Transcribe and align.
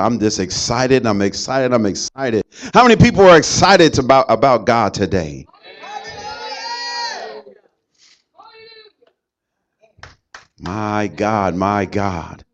I'm 0.00 0.18
just 0.18 0.40
excited. 0.40 1.06
I'm 1.06 1.22
excited. 1.22 1.72
I'm 1.72 1.86
excited. 1.86 2.44
How 2.74 2.82
many 2.82 2.96
people 2.96 3.22
are 3.22 3.36
excited 3.36 3.98
about, 3.98 4.26
about 4.28 4.66
God 4.66 4.94
today? 4.94 5.46
My 10.60 11.08
God, 11.08 11.56
my 11.56 11.84
God. 11.84 12.44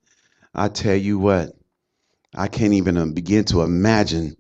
I 0.54 0.69
tell 0.69 0.96
you 0.96 1.19
what, 1.19 1.53
I 2.35 2.48
can't 2.48 2.72
even 2.72 2.96
um, 2.96 3.12
begin 3.12 3.44
to 3.46 3.62
imagine 3.62 4.36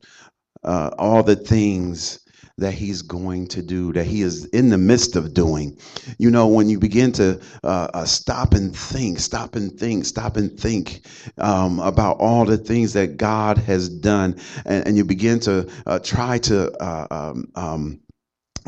uh, 0.64 0.90
all 0.98 1.22
the 1.22 1.36
things 1.36 2.20
that 2.58 2.74
he's 2.74 3.02
going 3.02 3.46
to 3.48 3.62
do, 3.62 3.92
that 3.92 4.04
he 4.04 4.22
is 4.22 4.44
in 4.46 4.68
the 4.68 4.78
midst 4.78 5.16
of 5.16 5.32
doing. 5.32 5.78
You 6.18 6.30
know, 6.30 6.46
when 6.48 6.68
you 6.68 6.78
begin 6.78 7.12
to 7.12 7.40
uh, 7.64 7.88
uh, 7.94 8.04
stop 8.04 8.54
and 8.54 8.76
think, 8.76 9.20
stop 9.20 9.54
and 9.54 9.72
think, 9.78 10.04
stop 10.04 10.36
and 10.36 10.58
think 10.58 11.02
um, 11.38 11.80
about 11.80 12.18
all 12.18 12.44
the 12.44 12.58
things 12.58 12.92
that 12.92 13.16
God 13.16 13.58
has 13.58 13.88
done, 13.88 14.38
and, 14.66 14.86
and 14.86 14.96
you 14.96 15.04
begin 15.04 15.40
to 15.40 15.70
uh, 15.86 15.98
try 16.00 16.38
to 16.38 16.72
uh, 16.82 17.06
um, 17.10 17.50
um, 17.54 18.00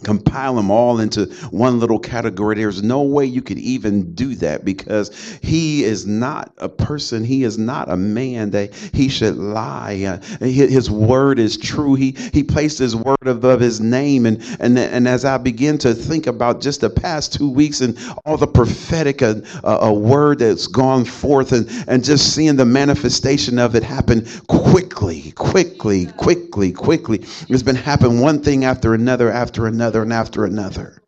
compile 0.05 0.55
them 0.55 0.71
all 0.71 1.01
into 1.01 1.27
one 1.51 1.81
little 1.81 1.99
category. 1.99 2.57
There's 2.57 2.83
no 2.83 3.03
way 3.03 3.25
you 3.25 3.43
could 3.43 3.59
even 3.59 4.15
do 4.15 4.35
that 4.37 4.65
because 4.65 5.39
he 5.43 5.85
is 5.85 6.07
not 6.07 6.53
a 6.59 6.69
person. 6.69 7.25
He 7.25 7.45
is 7.45 7.59
not 7.59 7.91
a 7.91 7.97
man 7.97 8.51
that 8.51 8.75
he 8.75 9.09
should 9.09 9.37
lie. 9.37 10.21
Uh, 10.41 10.45
his 10.45 10.91
word 10.91 11.39
is 11.39 11.57
true. 11.57 11.95
He 11.95 12.17
he 12.33 12.43
placed 12.43 12.79
his 12.79 12.97
word 12.97 13.27
above 13.27 13.61
his 13.61 13.81
name. 13.81 14.27
And 14.27 14.43
and 14.59 14.79
and 14.79 15.09
as 15.09 15.25
I 15.25 15.39
begin 15.39 15.79
to 15.79 15.95
think 15.95 16.27
about 16.27 16.61
just 16.61 16.81
the 16.81 16.91
past 16.91 17.33
two 17.35 17.51
weeks 17.51 17.81
and 17.81 17.99
all 18.25 18.37
the 18.37 18.47
prophetic 18.47 19.23
uh, 19.23 19.35
uh, 19.65 19.79
a 19.83 19.93
word 19.93 20.41
that's 20.41 20.67
gone 20.67 21.05
forth 21.05 21.53
and 21.53 21.69
and 21.89 22.05
just 22.05 22.35
seeing 22.35 22.57
the 22.57 22.65
manifestation 22.65 23.59
of 23.59 23.75
it 23.75 23.83
happen 23.83 24.27
quickly, 24.47 25.33
quickly, 25.33 26.07
quickly, 26.07 26.73
quickly. 26.73 27.19
It's 27.49 27.63
been 27.63 27.77
happening 27.77 28.21
one 28.21 28.43
thing 28.43 28.65
after 28.65 28.95
another 28.95 29.31
after 29.31 29.67
another 29.67 29.90
another 29.91 30.03
and 30.03 30.13
after 30.13 30.45
another. 30.45 31.03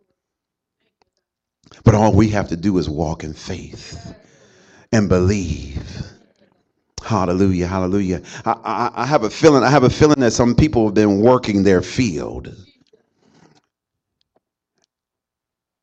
But 1.84 1.94
all 1.94 2.12
we 2.12 2.28
have 2.30 2.48
to 2.48 2.56
do 2.56 2.78
is 2.78 2.88
walk 2.88 3.22
in 3.22 3.32
faith 3.32 4.14
and 4.90 5.08
believe. 5.08 5.88
Hallelujah, 7.04 7.66
hallelujah. 7.66 8.22
I, 8.44 8.52
I, 8.52 9.02
I, 9.02 9.06
have 9.06 9.22
a 9.24 9.30
feeling, 9.30 9.62
I 9.62 9.70
have 9.70 9.84
a 9.84 9.90
feeling 9.90 10.20
that 10.20 10.32
some 10.32 10.54
people 10.54 10.86
have 10.86 10.94
been 10.94 11.20
working 11.20 11.62
their 11.62 11.82
field. 11.82 12.54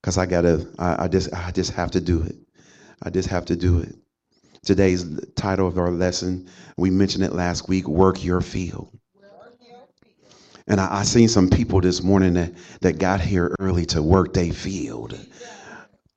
Because 0.02 0.18
I 0.18 0.26
gotta, 0.26 0.68
I, 0.78 1.06
I 1.06 1.08
just 1.08 1.34
I 1.34 1.52
just 1.52 1.72
have 1.72 1.92
to 1.92 2.02
do 2.02 2.22
it. 2.22 2.36
I 3.04 3.10
just 3.10 3.30
have 3.30 3.46
to 3.46 3.56
do 3.56 3.80
it. 3.80 3.96
Today's 4.64 5.06
title 5.36 5.68
of 5.68 5.78
our 5.78 5.92
lesson, 5.92 6.50
we 6.78 6.90
mentioned 6.90 7.24
it 7.24 7.34
last 7.34 7.70
week, 7.70 7.88
work 7.88 8.24
your 8.24 8.42
field. 8.42 8.98
And 10.70 10.80
I, 10.80 11.00
I 11.00 11.04
seen 11.04 11.28
some 11.28 11.50
people 11.50 11.82
this 11.82 12.04
morning 12.04 12.34
that, 12.36 12.54
that 12.82 13.00
got 13.00 13.20
here 13.20 13.54
early 13.60 13.86
to 13.88 14.02
work 14.02 14.34
their 14.34 14.54
field. 14.54 15.20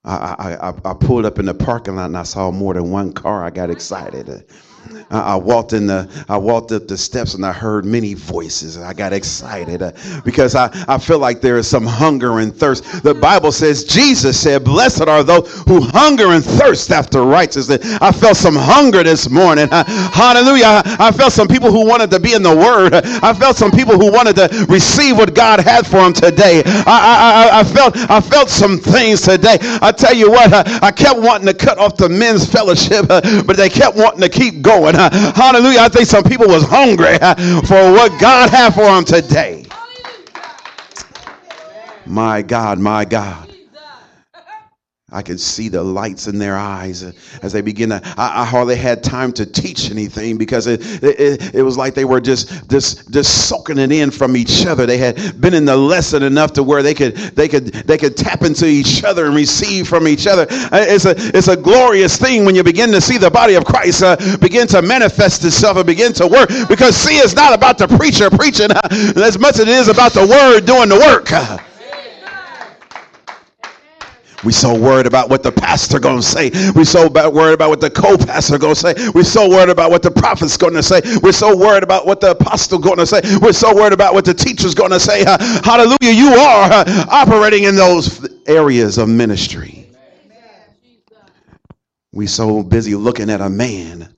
I, 0.05 0.56
I, 0.61 0.91
I 0.91 0.94
pulled 0.94 1.25
up 1.25 1.39
in 1.39 1.47
the 1.47 1.55
parking 1.55 1.97
lot 1.97 2.06
and 2.06 2.19
I 2.19 2.25
saw 2.25 2.50
more 2.50 2.75
than 2.75 2.91
one 2.91 3.12
car. 3.12 3.44
I 3.44 3.50
got 3.50 3.70
excited. 3.70 4.44
I, 5.12 5.36
walked 5.36 5.72
in 5.72 5.86
the 5.86 6.08
I 6.28 6.36
walked 6.36 6.72
up 6.72 6.88
the 6.88 6.97
steps 6.97 7.34
and 7.34 7.44
I 7.44 7.52
heard 7.52 7.84
many 7.84 8.14
voices. 8.14 8.78
I 8.78 8.92
got 8.92 9.12
excited 9.12 9.83
uh, 9.83 9.92
because 10.25 10.55
I, 10.55 10.70
I 10.88 10.98
feel 10.98 11.19
like 11.19 11.41
there 11.41 11.58
is 11.58 11.69
some 11.69 11.86
hunger 11.86 12.38
and 12.38 12.55
thirst. 12.55 13.03
The 13.03 13.14
Bible 13.14 13.53
says 13.53 13.84
Jesus 13.84 14.41
said, 14.41 14.64
"Blessed 14.64 15.03
are 15.03 15.22
those 15.22 15.62
who 15.62 15.80
hunger 15.80 16.28
and 16.28 16.44
thirst 16.44 16.91
after 16.91 17.22
righteousness." 17.22 17.98
I 18.00 18.10
felt 18.12 18.36
some 18.36 18.56
hunger 18.56 19.03
this 19.03 19.28
morning. 19.28 19.69
Uh, 19.70 19.84
hallelujah! 19.84 20.83
I, 20.98 21.12
felt 21.12 21.33
some 21.33 21.48
people 21.48 21.70
who 21.70 21.86
wanted 21.86 22.10
to 22.10 22.20
be 22.20 22.34
in 22.34 22.42
the 22.42 22.55
Word. 22.55 22.94
I 22.94 23.34
felt 23.34 23.56
some 23.56 23.70
people 23.70 23.98
who 23.98 24.10
wanted 24.10 24.36
to 24.36 24.66
receive 24.69 25.16
what 25.16 25.34
God 25.34 25.60
had 25.60 25.86
for 25.86 26.00
them 26.00 26.12
today. 26.12 26.62
I 26.64 27.50
I, 27.53 27.60
I 27.60 27.64
felt 27.64 27.97
I 28.10 28.20
felt 28.20 28.48
some 28.48 28.78
things 28.78 29.22
today. 29.22 29.59
I 29.60 29.93
tell 29.93 30.14
you 30.14 30.31
what, 30.31 30.53
uh, 30.53 30.64
I 30.82 30.91
kept 30.91 31.20
wanting 31.20 31.47
to 31.47 31.54
cut 31.54 31.78
off 31.78 31.97
the 31.97 32.09
men's 32.09 32.50
fellowship, 32.50 33.09
but 33.09 33.56
they 33.56 33.69
kept 33.69 33.97
wanting 33.97 34.22
to 34.22 34.28
keep 34.28 34.62
going 34.62 34.72
going. 34.81 34.94
Hallelujah. 35.34 35.81
I 35.81 35.88
think 35.88 36.06
some 36.06 36.25
people 36.25 36.47
was 36.47 36.65
hungry 36.65 37.19
for 37.66 37.93
what 37.93 38.19
God 38.21 38.50
had 38.50 38.75
for 38.75 38.83
them 38.83 39.05
today. 39.05 39.65
My 42.06 42.43
God, 42.43 42.78
my 42.78 43.05
God. 43.05 43.51
I 45.12 45.23
could 45.23 45.41
see 45.41 45.69
the 45.69 45.83
lights 45.83 46.27
in 46.27 46.39
their 46.39 46.56
eyes 46.56 47.03
as 47.43 47.53
they 47.53 47.61
begin 47.61 47.91
to. 47.91 48.00
I, 48.17 48.43
I 48.43 48.45
hardly 48.45 48.77
had 48.77 49.03
time 49.03 49.33
to 49.34 49.47
teach 49.47 49.91
anything 49.91 50.39
because 50.39 50.67
it, 50.67 50.81
it, 51.03 51.55
it 51.55 51.62
was 51.62 51.77
like 51.77 51.95
they 51.95 52.05
were 52.05 52.21
just, 52.21 52.69
just 52.71 53.11
just 53.11 53.49
soaking 53.49 53.78
it 53.78 53.93
in 53.93 54.11
from 54.11 54.37
each 54.37 54.67
other. 54.67 54.87
They 54.87 54.99
had 54.99 55.41
been 55.41 55.55
in 55.55 55.65
the 55.65 55.77
lesson 55.77 56.23
enough 56.23 56.53
to 56.55 56.62
where 56.62 56.83
they 56.83 56.95
could 56.95 57.17
they 57.17 57.49
could 57.49 57.67
they 57.67 57.99
could 57.99 58.17
tap 58.17 58.43
into 58.43 58.67
each 58.67 59.05
other 59.05 59.27
and 59.27 59.34
receive 59.37 59.87
from 59.87 60.09
each 60.09 60.27
other. 60.27 60.47
Uh, 60.50 60.84
it's 60.89 61.05
a 61.05 61.15
it's 61.37 61.49
a 61.49 61.56
glorious 61.56 62.17
thing 62.17 62.44
when 62.44 62.55
you 62.55 62.62
begin 62.65 62.91
to 62.93 63.00
see 63.00 63.19
the 63.19 63.31
body 63.31 63.55
of 63.55 63.65
Christ 63.65 64.03
uh, 64.03 64.17
begin 64.39 64.67
to 64.69 64.83
manifest 64.83 65.44
itself 65.44 65.77
and 65.77 65.87
begin 65.87 66.12
to 66.15 66.27
work. 66.27 66.49
Because 66.69 66.97
see, 66.97 67.17
it's 67.17 67.34
not 67.34 67.53
about 67.53 67.79
the 67.79 67.89
preacher 67.89 68.31
preaching 68.31 68.71
uh, 68.71 68.81
as 69.17 69.39
much 69.39 69.55
as 69.55 69.61
it 69.61 69.69
is 69.69 69.89
about 69.89 70.12
the 70.12 70.27
word 70.27 70.67
doing 70.67 70.89
the 70.89 70.99
work. 70.99 71.72
We 74.44 74.53
so 74.53 74.76
worried 74.78 75.06
about 75.06 75.30
what 75.30 75.42
the 75.42 75.53
pastor 75.53 76.00
to 76.00 76.22
say. 76.22 76.50
We 76.75 76.84
so 76.84 77.08
worried 77.08 77.54
about 77.54 77.70
what 77.70 77.80
the 77.80 77.91
co-pastor 77.91 78.58
to 78.58 78.75
say. 78.75 78.94
We're 79.14 79.22
so 79.22 79.48
worried 79.48 79.69
about 79.69 79.91
what 79.91 80.03
the 80.03 80.10
prophet's 80.10 80.56
to 80.56 80.82
say. 80.82 81.00
We're 81.22 81.32
so 81.32 81.56
worried 81.56 81.84
about 81.84 82.06
what 82.06 82.20
the 82.20 82.32
apostle 82.32 82.81
to 82.81 83.06
say. 83.06 83.20
We're 83.41 83.52
so 83.52 83.75
worried 83.75 83.92
about 83.92 84.14
what 84.14 84.25
the 84.25 84.34
teacher's 84.34 84.75
to 84.75 85.00
say. 85.00 85.25
Uh, 85.25 85.38
hallelujah, 85.62 86.12
you 86.12 86.28
are 86.28 86.72
uh, 86.72 87.04
operating 87.08 87.64
in 87.64 87.76
those 87.76 88.28
areas 88.47 88.98
of 88.98 89.08
ministry. 89.08 89.88
We 92.12 92.26
so 92.26 92.62
busy 92.62 92.94
looking 92.94 93.31
at 93.31 93.41
a 93.41 93.48
man 93.48 94.14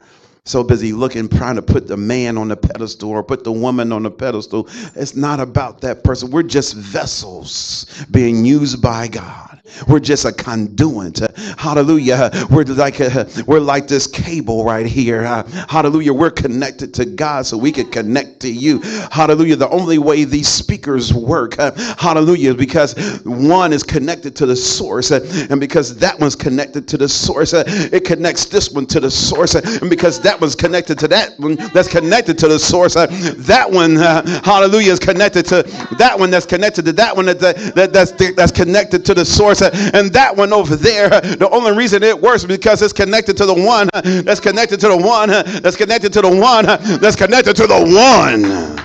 so 0.47 0.63
busy 0.63 0.93
looking, 0.93 1.27
trying 1.27 1.57
to 1.57 1.63
put 1.63 1.87
the 1.87 1.97
man 1.97 2.37
on 2.37 2.49
the 2.49 2.57
pedestal 2.57 3.09
or 3.09 3.25
put 3.25 3.45
the 3.45 3.53
woman 3.53 3.91
on 3.93 4.03
the 4.03 4.11
pedestal. 4.11 4.69
It's 4.95 5.17
not 5.17 5.41
about 5.41 5.81
that 5.81 6.05
person. 6.05 6.31
We're 6.31 6.43
just 6.43 6.75
vessels 6.75 8.05
being 8.11 8.45
used 8.45 8.83
by 8.83 9.09
God. 9.09 9.63
We're 9.89 10.01
just 10.01 10.27
a 10.27 10.33
conduit. 10.33 11.21
Hallelujah. 11.57 12.31
We're 12.51 12.65
like 12.65 13.01
a, 13.01 13.27
we're 13.47 13.59
like 13.59 13.89
this 13.89 14.07
cable 14.07 14.67
right 14.67 14.85
here. 14.85 15.23
Hallelujah. 15.23 16.13
We're 16.13 16.31
connected 16.31 16.93
to 16.93 17.07
God 17.07 17.47
so 17.47 17.57
we 17.57 17.73
can 17.73 17.91
connect 17.91 18.41
to 18.41 18.53
you. 18.53 18.81
Hallelujah. 19.11 19.57
The 19.57 19.71
only 19.71 19.97
way 19.97 20.25
these 20.25 20.49
speakers 20.49 21.15
work, 21.15 21.55
hallelujah, 21.55 22.51
is 22.51 22.57
because 22.57 23.23
one 23.25 23.73
is 23.73 23.83
connected 23.83 24.37
to 24.37 24.45
the 24.45 24.57
source, 24.57 25.11
and 25.11 25.59
because 25.59 25.97
that 25.97 26.21
one's 26.21 26.37
connected 26.37 26.87
to 26.89 26.99
the 26.99 27.09
source, 27.09 27.55
it 27.55 28.05
connects 28.05 28.45
this 28.45 28.71
one 28.71 28.85
to 28.89 29.01
the 29.01 29.11
source, 29.11 29.55
and 29.55 29.89
because 29.89 30.21
that 30.21 30.34
that 30.35 30.41
was 30.41 30.57
connected 30.57 30.99
to 30.99 31.07
that 31.07 31.39
one 31.39 31.55
that's 31.73 31.87
connected 31.87 32.37
to 32.39 32.49
the 32.49 32.59
source. 32.59 32.97
Uh, 32.97 33.07
that 33.47 33.71
one, 33.71 33.97
uh, 33.99 34.27
hallelujah, 34.43 34.91
is 34.91 34.99
connected 34.99 35.47
to 35.47 35.63
that 35.97 36.19
one 36.19 36.29
that's 36.29 36.45
connected 36.45 36.85
to 36.85 36.93
that 36.93 37.15
one 37.15 37.27
that, 37.27 37.39
that, 37.39 37.93
that's, 37.93 38.11
that's 38.35 38.51
connected 38.51 39.05
to 39.05 39.15
the 39.15 39.25
source. 39.25 39.63
Uh, 39.63 39.71
and 39.95 40.13
that 40.13 40.37
one 40.37 40.53
over 40.53 40.75
there, 40.75 41.15
uh, 41.15 41.21
the 41.21 41.49
only 41.51 41.71
reason 41.77 42.03
it 42.03 42.21
works 42.21 42.45
because 42.45 42.83
it's 42.83 42.93
connected 42.93 43.37
to 43.37 43.47
the 43.47 43.55
one 43.55 43.89
uh, 43.95 44.01
that's 44.23 44.41
connected 44.41 44.81
to 44.81 44.89
the 44.89 44.97
one 44.97 45.31
uh, 45.31 45.45
that's 45.63 45.77
connected 45.77 46.13
to 46.13 46.21
the 46.21 46.29
one 46.29 46.67
that's 46.67 47.15
connected 47.15 47.55
to 47.55 47.69
the 47.69 48.75
one. 48.75 48.84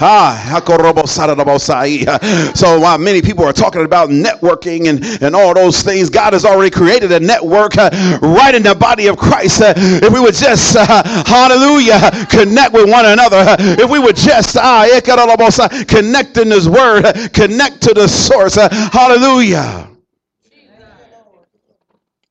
Ah, 0.00 0.62
so 2.54 2.78
while 2.80 2.98
many 2.98 3.20
people 3.20 3.44
are 3.44 3.52
talking 3.52 3.84
about 3.84 4.10
networking 4.10 4.88
and, 4.88 5.04
and 5.22 5.34
all 5.34 5.54
those 5.54 5.82
things, 5.82 6.08
God 6.08 6.34
has 6.34 6.44
already 6.44 6.70
created 6.70 7.10
a 7.10 7.18
network 7.20 7.76
uh, 7.76 7.90
right 8.22 8.54
in 8.54 8.62
the 8.62 8.76
body 8.76 9.08
of 9.08 9.16
Christ. 9.16 9.60
Uh, 9.60 9.74
if 9.76 10.12
we 10.12 10.20
would 10.20 10.34
just, 10.34 10.76
uh, 10.76 11.02
hallelujah, 11.26 12.26
connect 12.30 12.72
with 12.72 12.88
one 12.88 13.06
another, 13.06 13.38
uh, 13.38 13.56
if 13.58 13.90
we 13.90 13.98
would 13.98 14.16
just 14.16 14.56
uh, 14.56 14.86
connect 15.86 16.36
in 16.36 16.50
His 16.50 16.68
Word, 16.68 17.04
uh, 17.04 17.28
connect 17.32 17.80
to 17.82 17.94
the 17.94 18.06
source, 18.06 18.56
uh, 18.56 18.68
hallelujah. 18.92 19.88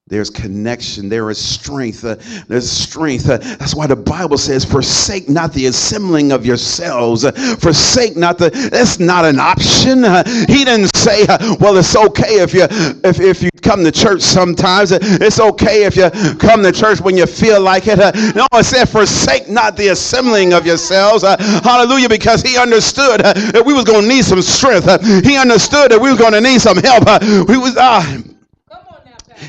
There's 0.10 0.30
connection. 0.30 1.10
There 1.10 1.30
is 1.30 1.38
strength. 1.38 2.06
Uh, 2.06 2.16
there's 2.48 2.72
strength. 2.72 3.30
Uh, 3.30 3.38
that's 3.40 3.76
why 3.76 3.88
the 3.88 3.96
Bible 3.98 4.38
says, 4.38 4.64
"Forsake 4.64 5.28
not 5.28 5.52
the 5.52 5.66
assembling 5.66 6.32
of 6.32 6.46
yourselves. 6.46 7.26
Uh, 7.26 7.34
forsake 7.60 8.16
not 8.16 8.38
the." 8.38 8.50
That's 8.72 9.02
not 9.02 9.26
an 9.26 9.38
option. 9.38 10.06
Uh, 10.06 10.24
he 10.48 10.64
didn't 10.64 10.96
say, 10.96 11.26
uh, 11.28 11.56
"Well, 11.60 11.76
it's 11.76 11.94
okay 11.94 12.40
if 12.40 12.54
you 12.54 12.68
if 13.04 13.20
if 13.20 13.44
you 13.44 13.50
come 13.62 13.84
to 13.84 13.92
church 13.92 14.22
sometimes. 14.22 14.94
It's 14.94 15.42
okay 15.42 15.84
if 15.84 15.98
you 15.98 16.10
come 16.38 16.64
to 16.64 16.72
church 16.72 17.02
when 17.02 17.18
you 17.18 17.26
feel 17.26 17.60
like 17.60 17.88
it." 17.88 18.00
Uh, 18.00 18.14
no, 18.34 18.48
it 18.54 18.64
said, 18.64 18.88
"Forsake 18.88 19.50
not 19.50 19.76
the 19.76 19.90
assembling 19.90 20.54
of 20.54 20.66
yourselves." 20.66 21.24
hallelujah, 21.24 22.08
because 22.08 22.42
he 22.42 22.58
understood 22.58 23.20
that 23.20 23.64
we 23.66 23.74
was 23.74 23.84
going 23.84 24.04
to 24.04 24.08
need 24.08 24.24
some 24.24 24.42
strength. 24.42 24.86
he 25.26 25.36
understood 25.36 25.92
that 25.92 26.00
we 26.00 26.10
was 26.10 26.18
going 26.18 26.32
to 26.32 26.40
need 26.40 26.62
some 26.62 26.78
help. 26.78 27.04
we 27.50 27.58
was 27.58 27.76
ah 27.78 28.24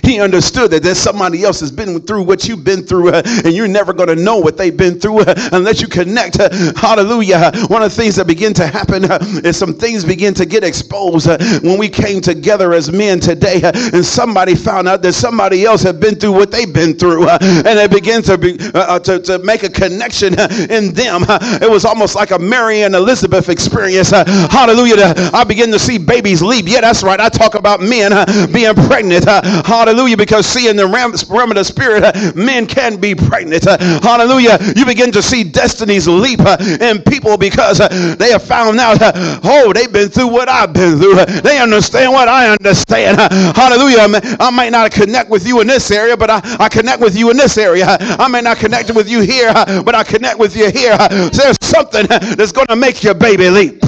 He 0.03 0.21
understood 0.21 0.71
that 0.73 0.83
there's 0.83 0.99
somebody 0.99 1.45
else 1.45 1.61
has 1.61 1.71
been 1.71 2.01
through 2.03 2.23
what 2.23 2.47
you've 2.47 2.65
been 2.65 2.85
through, 2.85 3.11
uh, 3.11 3.23
and 3.45 3.55
you're 3.55 3.69
never 3.69 3.93
going 3.93 4.09
to 4.09 4.17
know 4.17 4.39
what 4.39 4.57
they've 4.57 4.77
been 4.77 4.99
through 5.01 5.21
uh, 5.21 5.35
unless 5.53 5.81
you 5.81 5.89
connect. 5.89 6.39
Uh, 6.41 6.49
hallelujah. 6.77 7.51
One 7.69 7.83
of 7.83 7.91
the 7.91 7.97
things 7.97 8.17
that 8.17 8.27
begin 8.27 8.55
to 8.55 8.67
happen 8.67 9.11
uh, 9.11 9.19
is 9.45 9.57
some 9.57 9.75
things 9.75 10.05
begin 10.05 10.35
to 10.35 10.47
get 10.47 10.65
exposed 10.65 11.29
uh, 11.29 11.39
when 11.63 11.79
we 11.79 11.89
came 11.89 12.21
together 12.21 12.75
as 12.75 12.93
men 12.93 13.21
today, 13.21 13.63
uh, 13.63 13.73
and 13.75 14.05
somebody 14.05 14.55
found 14.55 14.89
out 14.89 15.03
that 15.03 15.13
somebody 15.15 15.65
else 15.65 15.83
had 15.83 16.01
been 16.01 16.15
through 16.15 16.33
what 16.33 16.51
they've 16.51 16.73
been 16.73 16.95
through, 16.95 17.29
and 17.29 17.65
they 17.67 17.87
begin 17.87 18.23
to, 18.23 18.39
be, 18.39 18.57
to, 18.57 19.21
to 19.25 19.39
make 19.45 19.63
a 19.63 19.71
connection 19.71 20.39
in 20.71 20.93
them. 20.93 21.25
it 21.61 21.71
was 21.71 21.85
almost 21.85 22.15
like 22.15 22.31
a 22.31 22.39
Mary 22.39 22.83
and 22.83 22.95
Elizabeth 22.95 23.49
experience. 23.49 24.11
hallelujah. 24.11 25.15
I 25.33 25.45
begin 25.45 25.71
to 25.73 25.79
see 25.79 25.99
babies 25.99 26.43
leap. 26.43 26.67
Yeah, 26.69 26.81
that's 26.81 27.03
right. 27.03 27.21
I 27.21 27.29
talk 27.29 27.55
about 27.55 27.81
men 27.81 28.13
being 28.53 28.75
pregnant. 28.75 29.27
Hallelujah. 29.79 30.17
Because 30.17 30.45
see, 30.45 30.69
in 30.69 30.75
the 30.75 30.89
realm, 30.89 31.15
of 31.15 31.55
the 31.55 31.63
spirit, 31.63 32.03
uh, 32.03 32.33
men 32.35 32.67
can 32.67 33.01
be 33.01 33.15
pregnant. 33.15 33.65
Uh, 33.65 33.79
hallelujah. 34.01 34.59
You 34.75 34.85
begin 34.85 35.13
to 35.13 35.23
see 35.23 35.45
destinies 35.45 36.09
leap 36.09 36.41
uh, 36.41 36.57
in 36.81 37.01
people 37.01 37.39
because 37.39 37.81
uh, 37.81 38.17
they 38.19 38.33
have 38.33 38.43
found 38.43 38.81
out, 38.81 39.01
uh, 39.01 39.13
oh, 39.45 39.73
they've 39.73 39.93
been 39.93 40.09
through 40.09 40.27
what 40.29 40.49
I've 40.49 40.73
been 40.73 40.99
through. 40.99 41.21
Uh, 41.21 41.27
they 41.43 41.61
understand 41.61 42.13
what 42.13 42.27
I 42.27 42.51
understand. 42.51 43.19
hallelujah. 43.57 43.99
I 44.41 44.51
may 44.51 44.69
not 44.69 44.91
connect 44.91 45.31
with 45.31 45.47
you 45.47 45.61
in 45.61 45.69
this 45.69 45.93
area, 45.93 46.17
but 46.17 46.29
I, 46.29 46.41
I 46.59 46.69
connect 46.69 47.01
with 47.01 47.17
you 47.17 47.31
in 47.31 47.37
this 47.37 47.57
area. 47.57 47.87
I 48.01 48.27
may 48.27 48.41
not 48.41 48.57
connect 48.57 48.93
with 48.93 49.09
you 49.09 49.21
here, 49.21 49.53
but 49.85 49.95
I 49.95 50.03
connect 50.03 50.41
with 50.41 50.57
you 50.57 50.73
here. 50.73 50.99
There's 50.99 51.57
something 51.63 52.05
that's 52.09 52.51
going 52.51 52.67
to 52.67 52.77
make 52.77 53.05
your 53.05 53.15
baby 53.15 53.49
leap. 53.49 53.85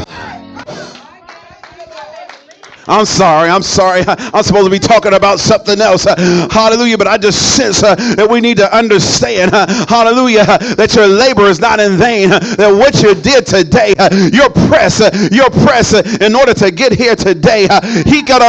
I'm 2.90 3.06
sorry. 3.06 3.48
I'm 3.48 3.62
sorry. 3.62 4.02
I'm 4.08 4.42
supposed 4.42 4.66
to 4.66 4.70
be 4.70 4.78
talking 4.80 5.14
about 5.14 5.40
something 5.40 5.80
else. 5.80 6.04
Hallelujah. 6.50 6.98
But 6.98 7.06
I 7.08 7.18
just 7.18 7.56
sense 7.56 7.82
uh, 7.82 7.94
that 8.16 8.28
we 8.28 8.40
need 8.40 8.56
to 8.58 8.76
understand, 8.76 9.52
uh, 9.54 9.66
hallelujah, 9.86 10.44
that 10.76 10.94
your 10.94 11.06
labor 11.06 11.44
is 11.44 11.60
not 11.60 11.80
in 11.80 11.96
vain. 11.96 12.32
Uh, 12.32 12.38
that 12.56 12.70
what 12.74 13.02
you 13.02 13.14
did 13.14 13.46
today, 13.46 13.94
uh, 13.98 14.08
your 14.32 14.50
press, 14.68 15.00
your 15.30 15.50
press 15.50 15.94
in 16.20 16.34
order 16.34 16.54
to 16.54 16.70
get 16.70 16.92
here 16.92 17.16
today. 17.16 17.68
He 18.06 18.22
got 18.22 18.42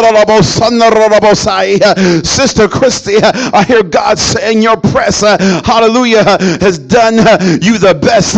Sister 2.25 2.67
Christy, 2.67 3.17
I 3.21 3.63
hear 3.63 3.83
God 3.83 4.17
saying 4.19 4.61
your 4.61 4.77
press, 4.77 5.21
hallelujah, 5.21 6.23
has 6.61 6.79
done 6.79 7.15
you 7.61 7.77
the 7.77 7.93
best. 8.01 8.35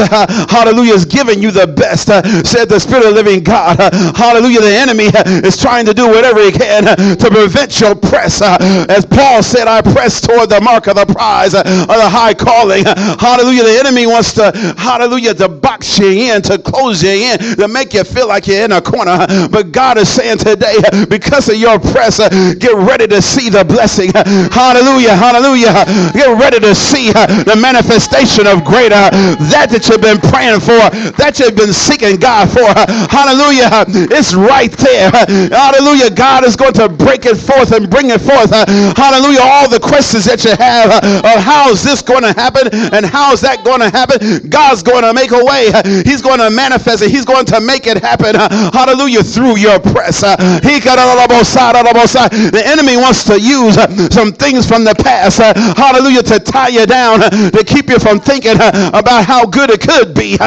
Hallelujah, 0.52 0.94
has 0.94 1.06
given 1.06 1.42
you 1.42 1.52
the 1.52 1.68
best, 1.68 2.08
said 2.48 2.70
the 2.70 2.80
Spirit 2.80 3.06
of 3.06 3.14
living 3.14 3.44
God. 3.44 3.78
Hallelujah. 4.16 4.62
The 4.62 4.76
enemy 4.76 5.10
is 5.46 5.60
trying 5.62 5.86
to 5.86 5.93
do 5.94 6.08
whatever 6.08 6.42
he 6.44 6.52
can 6.52 6.88
uh, 6.88 6.96
to 6.96 7.30
prevent 7.30 7.80
your 7.80 7.96
press. 7.96 8.42
Uh, 8.42 8.58
as 8.90 9.06
Paul 9.06 9.44
said, 9.44 9.68
I 9.68 9.82
press 9.82 10.22
toward 10.22 10.50
the 10.50 10.62
mark 10.62 10.88
of 10.88 10.96
the 10.96 11.06
prize 11.06 11.54
uh, 11.54 11.62
of 11.62 11.88
the 11.88 12.10
high 12.10 12.34
calling. 12.34 12.84
Hallelujah. 12.86 13.64
The 13.64 13.78
enemy 13.80 14.08
wants 14.08 14.34
to, 14.34 14.52
hallelujah, 14.78 15.34
to 15.36 15.50
box 15.50 16.00
you 16.00 16.34
in, 16.34 16.42
to 16.44 16.58
close 16.58 17.04
you 17.04 17.12
in, 17.12 17.38
to 17.58 17.68
make 17.68 17.94
you 17.94 18.04
feel 18.04 18.28
like 18.28 18.48
you're 18.48 18.66
in 18.66 18.72
a 18.72 18.82
corner. 18.82 19.26
But 19.52 19.72
God 19.72 19.98
is 19.98 20.10
saying 20.10 20.40
today, 20.40 20.76
because 21.10 21.50
of 21.50 21.56
your 21.56 21.80
press, 21.80 22.18
get 22.58 22.74
ready 22.74 23.08
to 23.08 23.22
see 23.22 23.50
the 23.50 23.64
blessing. 23.64 24.12
Hallelujah. 24.52 25.16
Hallelujah. 25.16 25.86
Get 26.14 26.28
ready 26.40 26.60
to 26.60 26.76
see 26.76 27.12
the 27.12 27.58
manifestation 27.60 28.48
of 28.48 28.64
greater 28.64 29.10
that 29.54 29.70
that 29.72 29.88
you've 29.88 30.02
been 30.02 30.20
praying 30.20 30.60
for, 30.60 30.82
that 31.18 31.40
you've 31.40 31.56
been 31.56 31.74
seeking 31.74 32.18
God 32.18 32.50
for. 32.50 32.68
Hallelujah. 33.10 33.86
It's 34.12 34.34
right 34.34 34.72
there. 34.72 35.12
Hallelujah 35.12 35.83
hallelujah, 35.84 36.10
God 36.16 36.46
is 36.46 36.56
going 36.56 36.72
to 36.74 36.88
break 36.88 37.26
it 37.26 37.36
forth 37.36 37.74
and 37.74 37.90
bring 37.90 38.10
it 38.10 38.22
forth. 38.22 38.52
Uh, 38.54 38.66
hallelujah, 38.96 39.42
all 39.44 39.68
the 39.68 39.80
questions 39.80 40.24
that 40.26 40.44
you 40.46 40.56
have 40.56 40.90
uh, 40.90 41.36
of 41.36 41.44
how 41.44 41.70
is 41.72 41.84
this 41.84 42.02
going 42.02 42.24
to 42.24 42.32
happen 42.32 42.70
and 42.96 43.06
how 43.06 43.34
is 43.34 43.42
that 43.42 43.66
going 43.66 43.82
to 43.82 43.90
happen, 43.90 44.48
God's 44.48 44.82
going 44.82 45.04
to 45.04 45.14
make 45.14 45.32
a 45.32 45.44
way. 45.44 45.72
He's 46.08 46.22
going 46.22 46.40
to 46.40 46.50
manifest 46.50 47.04
it. 47.04 47.12
He's 47.12 47.26
going 47.26 47.46
to 47.52 47.60
make 47.60 47.86
it 47.86 47.98
happen. 48.00 48.36
Uh, 48.40 48.72
hallelujah, 48.72 49.24
through 49.24 49.58
your 49.58 49.80
press. 49.80 50.24
Uh, 50.24 50.40
he 50.64 50.80
the 50.80 52.64
enemy 52.64 52.96
wants 52.96 53.26
to 53.26 53.40
use 53.40 53.78
uh, 53.78 53.88
some 54.08 54.32
things 54.32 54.66
from 54.68 54.84
the 54.86 54.96
past, 54.96 55.40
uh, 55.42 55.54
hallelujah, 55.76 56.24
to 56.24 56.40
tie 56.40 56.70
you 56.70 56.86
down, 56.86 57.20
to 57.20 57.64
keep 57.68 57.90
you 57.90 58.00
from 58.00 58.20
thinking 58.22 58.56
about 58.56 59.26
how 59.26 59.46
good 59.46 59.70
it 59.70 59.82
could 59.82 60.16
be. 60.16 60.40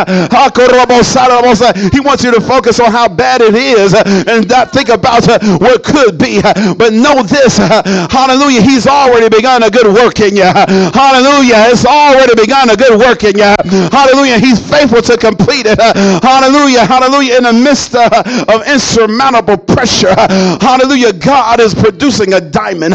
He 1.92 2.00
wants 2.00 2.24
you 2.24 2.32
to 2.32 2.40
focus 2.40 2.80
on 2.80 2.90
how 2.90 3.08
bad 3.08 3.42
it 3.42 3.54
is 3.54 3.92
and 3.94 4.48
not 4.48 4.72
think 4.72 4.88
about 4.88 5.15
Uh, 5.28 5.58
what 5.58 5.82
could 5.82 6.18
be. 6.18 6.40
But 6.42 6.92
know 6.92 7.22
this, 7.22 7.58
uh, 7.58 7.82
hallelujah, 8.10 8.60
he's 8.62 8.86
already 8.86 9.28
begun 9.28 9.62
a 9.62 9.70
good 9.70 9.86
work 9.88 10.20
in 10.20 10.36
you. 10.36 10.44
Uh, 10.44 10.90
hallelujah, 10.92 11.72
it's 11.72 11.84
already 11.86 12.34
begun 12.34 12.70
a 12.70 12.76
good 12.76 12.98
work 13.00 13.24
in 13.24 13.36
you. 13.38 13.54
Hallelujah, 13.90 14.38
he's 14.38 14.60
faithful 14.60 15.02
to 15.02 15.16
complete 15.16 15.66
it. 15.66 15.78
Hallelujah, 16.22 16.84
hallelujah, 16.84 17.38
in 17.38 17.44
the 17.44 17.52
midst 17.52 17.94
of 17.94 18.66
insurmountable 18.66 19.56
pressure. 19.58 20.14
Hallelujah, 20.60 21.12
God 21.12 21.60
is 21.60 21.74
producing 21.74 22.34
a 22.34 22.40
diamond. 22.40 22.94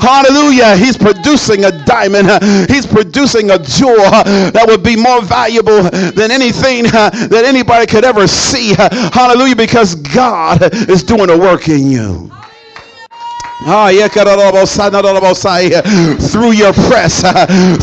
Hallelujah, 0.00 0.76
he's 0.76 0.96
producing 0.96 1.64
a 1.64 1.72
diamond. 1.84 2.28
He's 2.70 2.86
producing 2.86 3.50
a 3.50 3.58
jewel 3.58 3.96
that 4.54 4.64
would 4.66 4.82
be 4.82 4.96
more 4.96 5.20
valuable 5.22 5.82
than 5.82 6.30
anything 6.30 6.84
that 6.84 7.42
anybody 7.44 7.86
could 7.86 8.04
ever 8.04 8.26
see. 8.26 8.74
Hallelujah, 9.12 9.56
because 9.56 9.94
God 9.94 10.62
is 10.90 11.02
doing 11.02 11.30
a 11.30 11.38
work 11.38 11.68
in 11.68 11.90
you. 11.90 12.30
Ah, 13.66 13.88
yeah, 13.88 14.08
through 14.08 14.22
your 16.52 16.72
press, 16.72 17.22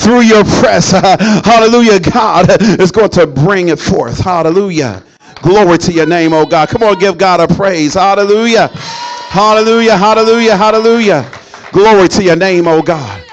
through 0.04 0.22
your 0.22 0.44
press, 0.44 0.92
hallelujah, 0.92 2.00
God 2.00 2.62
is 2.80 2.92
going 2.92 3.10
to 3.12 3.26
bring 3.26 3.70
it 3.70 3.80
forth. 3.80 4.20
Hallelujah. 4.20 5.04
Glory 5.42 5.80
to 5.80 5.92
your 5.92 6.06
name, 6.06 6.34
oh 6.34 6.46
God. 6.46 6.70
Come 6.70 6.84
on, 6.84 7.00
give 7.00 7.18
God 7.18 7.40
a 7.40 7.48
praise. 7.54 7.96
Hallelujah. 7.96 8.68
Hallelujah, 8.68 9.98
hallelujah, 9.98 10.56
hallelujah. 10.56 11.32
Glory 11.72 12.08
to 12.10 12.24
your 12.24 12.36
name, 12.36 12.68
oh 12.68 12.84
God. 12.84 13.24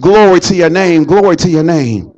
Glory 0.00 0.40
to 0.40 0.56
your 0.56 0.70
name. 0.70 1.04
Glory 1.04 1.36
to 1.36 1.50
your 1.50 1.64
name. 1.64 2.09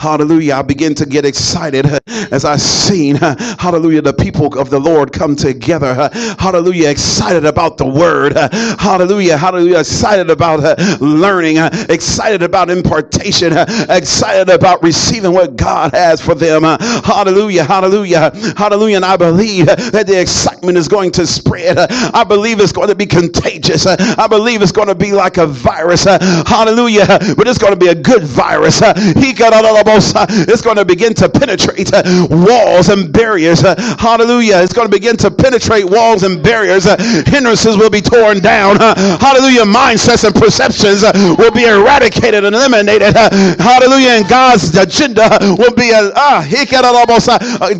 Hallelujah. 0.00 0.54
I 0.54 0.62
begin 0.62 0.94
to 0.94 1.04
get 1.04 1.26
excited 1.26 1.84
as 2.32 2.46
I 2.46 2.56
seen, 2.56 3.16
hallelujah, 3.16 4.00
the 4.00 4.14
people 4.14 4.58
of 4.58 4.70
the 4.70 4.78
Lord 4.78 5.12
come 5.12 5.36
together. 5.36 6.08
Hallelujah. 6.38 6.88
Excited 6.88 7.44
about 7.44 7.76
the 7.76 7.84
word. 7.84 8.34
Hallelujah. 8.80 9.36
Hallelujah. 9.36 9.80
Excited 9.80 10.30
about 10.30 10.78
learning. 11.02 11.58
Excited 11.90 12.42
about 12.42 12.70
impartation. 12.70 13.52
Excited 13.90 14.48
about 14.48 14.82
receiving 14.82 15.34
what 15.34 15.56
God 15.56 15.92
has 15.92 16.18
for 16.18 16.34
them. 16.34 16.62
Hallelujah. 16.62 17.64
Hallelujah. 17.64 18.30
Hallelujah. 18.56 18.96
And 18.96 19.04
I 19.04 19.18
believe 19.18 19.66
that 19.66 20.06
the 20.06 20.18
excitement 20.18 20.78
is 20.78 20.88
going 20.88 21.10
to 21.10 21.26
spread. 21.26 21.76
I 21.78 22.24
believe 22.24 22.58
it's 22.60 22.72
going 22.72 22.88
to 22.88 22.94
be 22.94 23.04
contagious. 23.04 23.84
I 23.86 24.26
believe 24.26 24.62
it's 24.62 24.72
going 24.72 24.88
to 24.88 24.94
be 24.94 25.12
like 25.12 25.36
a 25.36 25.46
virus. 25.46 26.04
Hallelujah. 26.04 27.06
But 27.36 27.46
it's 27.48 27.58
going 27.58 27.74
to 27.74 27.78
be 27.78 27.88
a 27.88 27.94
good 27.94 28.22
virus. 28.22 28.80
He 29.18 29.34
got 29.34 29.52
all 29.52 29.76
it's 29.96 30.62
going 30.62 30.76
to 30.76 30.84
begin 30.84 31.14
to 31.14 31.28
penetrate 31.28 31.92
uh, 31.92 32.02
walls 32.30 32.88
and 32.88 33.12
barriers. 33.12 33.62
Uh, 33.64 33.74
hallelujah. 33.98 34.62
It's 34.62 34.72
going 34.72 34.88
to 34.88 34.92
begin 34.92 35.16
to 35.18 35.30
penetrate 35.30 35.84
walls 35.84 36.22
and 36.22 36.42
barriers. 36.42 36.86
Uh, 36.86 36.96
hindrances 37.26 37.76
will 37.76 37.90
be 37.90 38.00
torn 38.00 38.40
down. 38.40 38.76
Uh, 38.80 38.94
hallelujah. 39.18 39.64
Mindsets 39.64 40.24
and 40.24 40.34
perceptions 40.34 41.02
uh, 41.02 41.12
will 41.38 41.52
be 41.52 41.64
eradicated 41.64 42.44
and 42.44 42.54
eliminated. 42.54 43.14
Uh, 43.16 43.30
hallelujah. 43.58 44.10
And 44.20 44.28
God's 44.28 44.76
agenda 44.76 45.38
will 45.58 45.74
be 45.74 45.92
ah, 45.94 46.46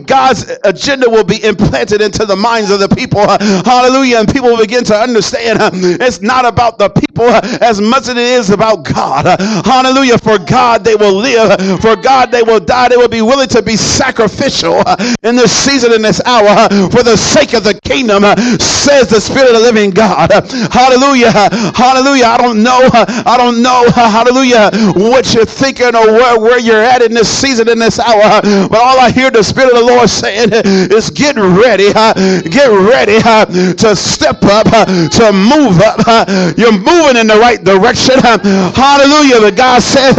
God's 0.06 0.50
agenda 0.64 1.08
will 1.08 1.24
be 1.24 1.42
implanted 1.44 2.00
into 2.00 2.24
the 2.24 2.36
minds 2.36 2.70
of 2.70 2.80
the 2.80 2.88
people. 2.88 3.26
Hallelujah. 3.64 4.18
And 4.18 4.28
people 4.32 4.50
will 4.50 4.58
begin 4.58 4.84
to 4.84 4.94
understand 4.94 5.58
it's 6.00 6.20
not 6.20 6.44
about 6.44 6.78
the 6.78 6.88
people 6.88 7.28
as 7.62 7.80
much 7.80 8.02
as 8.02 8.10
it 8.10 8.18
is 8.18 8.50
about 8.50 8.84
God. 8.84 9.40
Hallelujah. 9.64 10.18
For 10.18 10.38
God 10.38 10.84
they 10.84 10.94
will 10.94 11.14
live. 11.14 11.80
For 11.80 11.96
God 12.02 12.30
they 12.30 12.42
will 12.42 12.60
die. 12.60 12.88
They 12.88 12.96
will 12.96 13.08
be 13.08 13.22
willing 13.22 13.48
to 13.48 13.62
be 13.62 13.76
sacrificial 13.76 14.82
uh, 14.86 14.96
in 15.22 15.36
this 15.36 15.52
season, 15.52 15.92
in 15.92 16.02
this 16.02 16.20
hour, 16.24 16.48
uh, 16.48 16.88
for 16.90 17.02
the 17.02 17.16
sake 17.16 17.52
of 17.54 17.64
the 17.64 17.74
kingdom, 17.74 18.24
uh, 18.24 18.36
says 18.58 19.08
the 19.08 19.20
Spirit 19.20 19.48
of 19.48 19.54
the 19.54 19.60
living 19.60 19.90
God. 19.90 20.30
Hallelujah. 20.72 21.32
Hallelujah. 21.74 22.26
I 22.26 22.38
don't 22.38 22.62
know. 22.62 22.88
Uh, 22.92 23.22
I 23.26 23.36
don't 23.36 23.62
know. 23.62 23.84
Uh, 23.86 24.10
hallelujah. 24.10 24.70
What 24.94 25.34
you're 25.34 25.44
thinking 25.44 25.94
or 25.94 26.06
where, 26.06 26.38
where 26.40 26.58
you're 26.58 26.82
at 26.82 27.02
in 27.02 27.14
this 27.14 27.28
season, 27.28 27.68
in 27.68 27.78
this 27.78 27.98
hour. 27.98 28.22
Uh, 28.22 28.68
but 28.68 28.80
all 28.80 28.98
I 28.98 29.10
hear 29.10 29.30
the 29.30 29.42
Spirit 29.42 29.72
of 29.72 29.80
the 29.80 29.86
Lord 29.86 30.08
saying 30.08 30.50
is 30.92 31.10
get 31.10 31.36
ready. 31.36 31.92
Get 31.92 32.68
ready 32.70 33.20
to 33.20 33.96
step 33.96 34.42
up, 34.44 34.66
to 34.66 35.32
move 35.32 35.80
up. 35.80 36.00
You're 36.56 36.72
moving 36.72 37.16
in 37.16 37.26
the 37.26 37.38
right 37.40 37.62
direction. 37.62 38.18
Hallelujah. 38.20 39.40
But 39.40 39.56
God 39.56 39.82
said, 39.82 40.14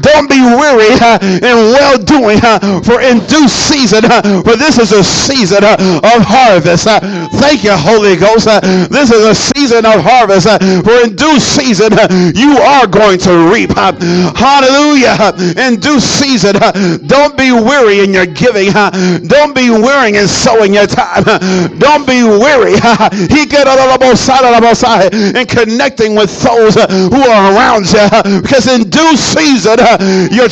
don't 0.00 0.28
be 0.28 0.40
weary 0.40 0.94
and 1.22 1.58
well 1.72 1.98
doing. 1.98 2.38
Uh, 2.42 2.80
for 2.82 3.00
in 3.00 3.18
due 3.26 3.48
season, 3.48 4.04
uh, 4.04 4.42
for 4.42 4.56
this 4.56 4.78
is 4.78 4.92
a 4.92 5.02
season 5.04 5.64
uh, 5.64 5.76
of 6.02 6.22
harvest. 6.22 6.86
Uh, 6.86 7.00
thank 7.40 7.64
you, 7.64 7.72
Holy 7.72 8.16
Ghost. 8.16 8.46
Uh, 8.46 8.60
this 8.90 9.10
is 9.10 9.24
a 9.24 9.34
season 9.34 9.84
of 9.86 10.02
harvest. 10.02 10.46
Uh, 10.46 10.58
for 10.82 10.94
in 11.04 11.16
due 11.16 11.38
season, 11.40 11.92
uh, 11.92 12.08
you 12.34 12.58
are 12.58 12.86
going 12.86 13.18
to 13.18 13.50
reap. 13.52 13.70
Uh, 13.76 13.92
hallelujah. 14.34 15.32
In 15.56 15.80
due 15.80 16.00
season, 16.00 16.56
uh, 16.56 16.72
don't 17.06 17.36
be 17.36 17.52
weary 17.52 18.00
in 18.00 18.12
your 18.12 18.26
giving. 18.26 18.74
Uh, 18.74 18.90
don't 19.26 19.54
be 19.54 19.70
weary 19.70 20.16
in 20.16 20.28
sowing 20.28 20.74
your 20.74 20.86
time. 20.86 21.24
Uh, 21.26 21.68
don't 21.78 22.06
be 22.06 22.22
weary. 22.22 22.74
Uh, 22.94 23.10
he 23.10 23.46
get 23.46 23.66
a 23.66 23.74
little 23.74 24.14
side 24.14 24.44
the 24.62 24.74
side 24.74 25.12
and 25.14 25.48
connecting 25.48 26.14
with 26.14 26.30
those 26.42 26.76
uh, 26.76 26.86
who 26.86 27.20
are 27.28 27.54
around 27.54 27.84
you 27.90 27.98
uh, 28.00 28.40
because 28.40 28.66
in 28.66 28.88
due 28.88 29.16
season 29.16 29.76
uh, 29.80 30.28
your 30.30 30.48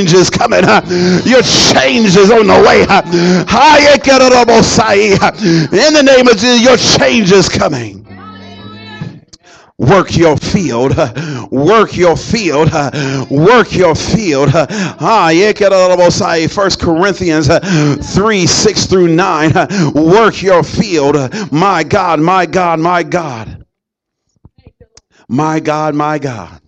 change 0.00 0.14
is 0.14 0.30
coming. 0.30 0.60
Your 1.24 1.42
change 1.42 2.16
is 2.16 2.30
on 2.30 2.46
the 2.46 2.64
way. 2.66 2.86
Uh, 2.88 3.02
in 5.72 5.94
the 5.94 6.02
name 6.02 6.28
of 6.28 6.36
Jesus, 6.36 6.62
your 6.62 6.76
change 6.76 7.32
is 7.32 7.48
coming. 7.48 8.06
Work 9.78 10.14
your 10.14 10.36
field 10.36 10.94
work 11.50 11.96
your 11.96 12.14
field 12.14 12.70
work 13.30 13.74
your 13.74 13.94
field 13.94 14.50
ah 14.54 15.30
yeah 15.30 15.52
first 16.48 16.78
corinthians 16.80 17.48
3 18.14 18.46
6 18.46 18.86
through 18.86 19.08
9 19.08 19.52
work 19.94 20.42
your 20.42 20.62
field 20.62 21.16
my 21.50 21.82
god 21.82 22.20
my 22.20 22.44
god 22.44 22.78
my 22.78 23.02
god. 23.02 23.64
My 25.30 25.60
god 25.60 25.94
my 25.94 26.18
god 26.18 26.60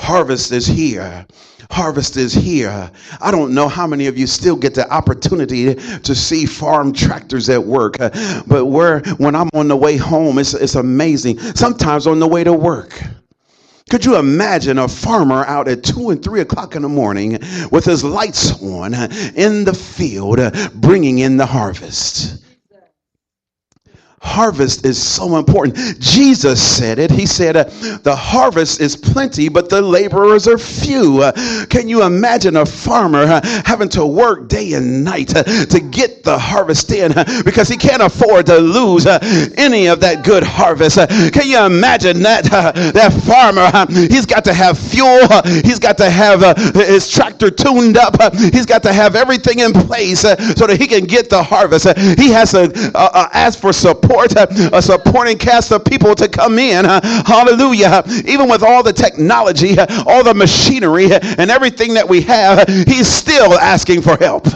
harvest 0.00 0.52
is 0.52 0.66
here 0.66 1.26
harvest 1.70 2.16
is 2.16 2.32
here. 2.32 2.90
I 3.20 3.30
don't 3.30 3.54
know 3.54 3.68
how 3.68 3.86
many 3.86 4.06
of 4.06 4.18
you 4.18 4.26
still 4.26 4.56
get 4.56 4.74
the 4.74 4.90
opportunity 4.92 5.74
to 5.74 6.14
see 6.14 6.46
farm 6.46 6.92
tractors 6.92 7.48
at 7.48 7.64
work, 7.64 8.00
uh, 8.00 8.10
but 8.46 8.66
where 8.66 9.00
when 9.18 9.34
I'm 9.34 9.48
on 9.54 9.68
the 9.68 9.76
way 9.76 9.96
home, 9.96 10.38
it's, 10.38 10.54
it's 10.54 10.74
amazing. 10.74 11.38
Sometimes 11.38 12.06
on 12.06 12.18
the 12.18 12.28
way 12.28 12.44
to 12.44 12.52
work. 12.52 13.00
Could 13.88 14.04
you 14.04 14.16
imagine 14.16 14.78
a 14.78 14.86
farmer 14.86 15.44
out 15.46 15.66
at 15.66 15.82
two 15.82 16.10
and 16.10 16.22
three 16.22 16.40
o'clock 16.40 16.76
in 16.76 16.82
the 16.82 16.88
morning 16.88 17.32
with 17.72 17.84
his 17.84 18.04
lights 18.04 18.62
on 18.62 18.94
in 19.34 19.64
the 19.64 19.74
field 19.74 20.38
uh, 20.38 20.68
bringing 20.74 21.18
in 21.20 21.36
the 21.36 21.46
harvest? 21.46 22.44
Harvest 24.20 24.84
is 24.84 25.02
so 25.02 25.36
important. 25.36 25.98
Jesus 25.98 26.62
said 26.62 26.98
it. 26.98 27.10
He 27.10 27.24
said, 27.26 27.56
uh, 27.56 27.64
The 28.02 28.14
harvest 28.14 28.80
is 28.80 28.94
plenty, 28.94 29.48
but 29.48 29.70
the 29.70 29.80
laborers 29.80 30.46
are 30.46 30.58
few. 30.58 31.22
Uh, 31.22 31.32
can 31.66 31.88
you 31.88 32.04
imagine 32.04 32.56
a 32.56 32.66
farmer 32.66 33.22
uh, 33.22 33.40
having 33.64 33.88
to 33.90 34.04
work 34.04 34.48
day 34.48 34.74
and 34.74 35.04
night 35.04 35.34
uh, 35.34 35.42
to 35.42 35.80
get 35.80 36.22
the 36.22 36.38
harvest 36.38 36.92
in 36.92 37.12
uh, 37.16 37.42
because 37.44 37.68
he 37.68 37.76
can't 37.76 38.02
afford 38.02 38.46
to 38.46 38.58
lose 38.58 39.06
uh, 39.06 39.18
any 39.56 39.86
of 39.86 40.00
that 40.00 40.22
good 40.24 40.42
harvest? 40.42 40.96
can 40.96 41.48
you 41.48 41.64
imagine 41.64 42.22
that? 42.22 42.44
that 42.94 43.12
farmer, 43.12 43.70
he's 43.92 44.26
got 44.26 44.44
to 44.44 44.52
have 44.52 44.78
fuel, 44.78 45.26
he's 45.64 45.78
got 45.78 45.96
to 45.96 46.10
have 46.10 46.56
his 46.74 47.10
tractor 47.10 47.50
tuned 47.50 47.96
up, 47.96 48.16
he's 48.34 48.66
got 48.66 48.82
to 48.82 48.92
have 48.92 49.16
everything 49.16 49.60
in 49.60 49.72
place 49.72 50.20
so 50.20 50.34
that 50.34 50.76
he 50.78 50.86
can 50.86 51.04
get 51.04 51.30
the 51.30 51.42
harvest. 51.42 51.86
he 52.18 52.30
has 52.30 52.50
to 52.52 52.90
ask 53.32 53.58
for 53.58 53.72
support 53.72 54.09
support, 54.10 54.36
uh, 54.36 54.70
a 54.72 54.82
supporting 54.82 55.38
cast 55.38 55.72
of 55.72 55.84
people 55.84 56.14
to 56.14 56.28
come 56.28 56.58
in. 56.58 56.86
Uh, 56.86 57.00
hallelujah. 57.24 57.86
Uh, 57.86 58.02
even 58.26 58.48
with 58.48 58.62
all 58.62 58.82
the 58.82 58.92
technology, 58.92 59.78
all 59.78 60.24
the 60.24 60.34
machinery, 60.34 61.08
and 61.12 61.50
everything 61.50 61.94
that 61.94 62.08
we 62.08 62.20
have, 62.22 62.68
he's 62.68 63.08
still 63.08 63.58
asking 63.58 64.02
for 64.02 64.16
help. 64.16 64.46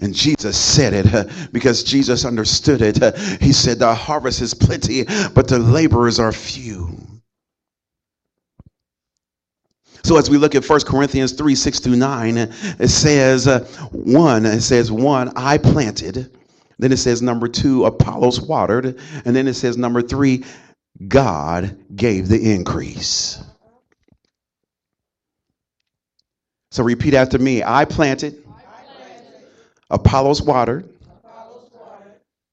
And 0.00 0.14
Jesus 0.14 0.58
said 0.58 0.94
it 0.94 1.52
because 1.52 1.84
Jesus 1.84 2.24
understood 2.24 2.82
it. 2.82 3.16
He 3.40 3.52
said, 3.52 3.78
The 3.78 3.94
harvest 3.94 4.42
is 4.42 4.52
plenty, 4.52 5.04
but 5.34 5.46
the 5.46 5.60
laborers 5.60 6.18
are 6.18 6.32
few. 6.32 6.98
So 10.04 10.16
as 10.16 10.28
we 10.28 10.36
look 10.36 10.56
at 10.56 10.68
1 10.68 10.80
Corinthians 10.80 11.32
3 11.32 11.54
6 11.54 11.80
through 11.80 11.96
9, 11.96 12.36
it 12.36 12.88
says, 12.88 13.46
uh, 13.46 13.60
1, 13.92 14.46
it 14.46 14.60
says, 14.62 14.90
1, 14.90 15.32
I 15.36 15.58
planted, 15.58 16.30
then 16.78 16.92
it 16.92 16.98
says 16.98 17.22
number 17.22 17.48
two, 17.48 17.84
Apollos 17.84 18.40
watered. 18.40 18.98
And 19.24 19.36
then 19.36 19.48
it 19.48 19.54
says 19.54 19.76
number 19.76 20.02
three, 20.02 20.44
God 21.08 21.76
gave 21.94 22.28
the 22.28 22.52
increase. 22.52 23.42
So 26.70 26.82
repeat 26.82 27.14
after 27.14 27.38
me 27.38 27.62
I 27.62 27.84
planted. 27.84 28.42
Apollos, 29.90 30.40
watered, 30.40 30.88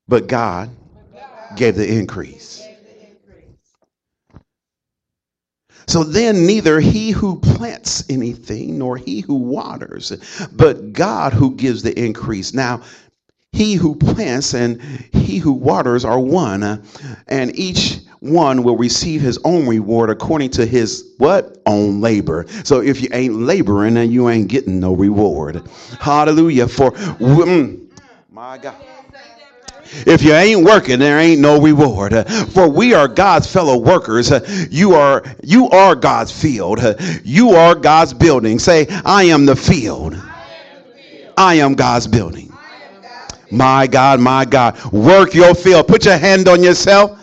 but 0.10 0.28
God, 0.28 0.70
gave 1.56 1.76
the 1.76 1.90
increase. 1.90 2.62
So 5.88 6.04
then, 6.04 6.46
neither 6.46 6.80
he 6.80 7.12
who 7.12 7.40
plants 7.40 8.04
anything 8.10 8.78
nor 8.78 8.98
he 8.98 9.22
who 9.22 9.36
waters, 9.36 10.12
but 10.52 10.94
God 10.94 11.34
who 11.34 11.56
gives 11.56 11.82
the 11.82 11.98
increase. 11.98 12.54
Now, 12.54 12.84
he 13.52 13.74
who 13.74 13.96
plants 13.96 14.54
and 14.54 14.82
he 15.12 15.38
who 15.38 15.52
waters 15.52 16.06
are 16.06 16.20
one, 16.20 16.84
and 17.28 17.56
each 17.58 18.00
one 18.20 18.64
will 18.64 18.78
receive 18.78 19.22
his 19.22 19.40
own 19.44 19.68
reward 19.68 20.10
according 20.10 20.52
to 20.52 20.66
his 20.66 21.14
what? 21.18 21.58
Own 21.66 22.02
labor. 22.02 22.46
So 22.64 22.82
if 22.82 23.02
you 23.02 23.10
ain't 23.12 23.36
laboring 23.36 23.96
then 23.96 24.12
you 24.12 24.30
ain't 24.30 24.50
getting 24.50 24.80
no 24.80 24.94
reward. 24.94 25.68
Hallelujah. 26.00 26.68
For 26.68 26.92
mm, 26.92 27.88
my 28.32 28.58
god. 28.58 28.76
If 30.06 30.22
you 30.22 30.34
ain't 30.34 30.64
working 30.64 31.00
there 31.00 31.20
ain't 31.20 31.42
no 31.42 31.62
reward. 31.62 32.14
For 32.52 32.70
we 32.70 32.94
are 32.94 33.08
god's 33.08 33.52
fellow 33.52 33.78
workers. 33.78 34.32
You 34.70 34.94
are 34.96 35.24
you 35.44 35.70
are 35.70 35.96
god's 35.96 36.32
field. 36.32 36.80
You 37.24 37.52
are 37.52 37.74
god's 37.74 38.14
building. 38.14 38.60
Say 38.60 38.88
i 39.06 39.24
am 39.24 39.46
the 39.46 39.56
field. 39.56 40.22
I 41.38 41.56
am 41.56 41.76
god's 41.76 42.06
building 42.06 42.49
my 43.52 43.88
God, 43.88 44.20
my 44.20 44.46
God. 44.46 44.82
Work 44.92 45.34
your 45.34 45.56
field. 45.56 45.88
Put 45.88 46.06
your 46.06 46.18
hand 46.18 46.48
on 46.48 46.64
yourself 46.64 47.20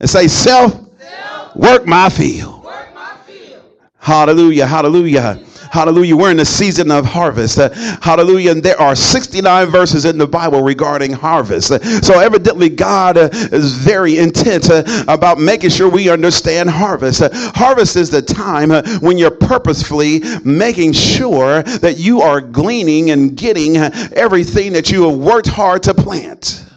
and 0.00 0.08
say, 0.08 0.28
Self, 0.28 0.72
self 1.00 1.56
work 1.56 1.86
my. 1.86 2.62
Work 2.64 2.94
my 2.94 3.16
field. 3.26 3.62
Hallelujah, 3.98 4.66
hallelujah. 4.66 5.47
Hallelujah. 5.70 6.16
We're 6.16 6.30
in 6.30 6.38
the 6.38 6.44
season 6.44 6.90
of 6.90 7.04
harvest. 7.04 7.58
Uh, 7.58 7.70
hallelujah. 8.00 8.52
And 8.52 8.62
there 8.62 8.80
are 8.80 8.96
69 8.96 9.68
verses 9.68 10.04
in 10.04 10.18
the 10.18 10.26
Bible 10.26 10.62
regarding 10.62 11.12
harvest. 11.12 11.70
Uh, 11.70 11.78
so 12.00 12.18
evidently, 12.20 12.68
God 12.68 13.16
uh, 13.16 13.28
is 13.32 13.72
very 13.72 14.18
intent 14.18 14.70
uh, 14.70 14.84
about 15.08 15.38
making 15.38 15.70
sure 15.70 15.88
we 15.88 16.08
understand 16.08 16.70
harvest. 16.70 17.22
Uh, 17.22 17.30
harvest 17.54 17.96
is 17.96 18.10
the 18.10 18.22
time 18.22 18.70
uh, 18.70 18.82
when 19.00 19.18
you're 19.18 19.30
purposefully 19.30 20.20
making 20.44 20.92
sure 20.92 21.62
that 21.62 21.98
you 21.98 22.22
are 22.22 22.40
gleaning 22.40 23.10
and 23.10 23.36
getting 23.36 23.76
everything 23.76 24.72
that 24.72 24.90
you 24.90 25.08
have 25.08 25.18
worked 25.18 25.48
hard 25.48 25.82
to 25.82 25.94
plant. 25.94 26.67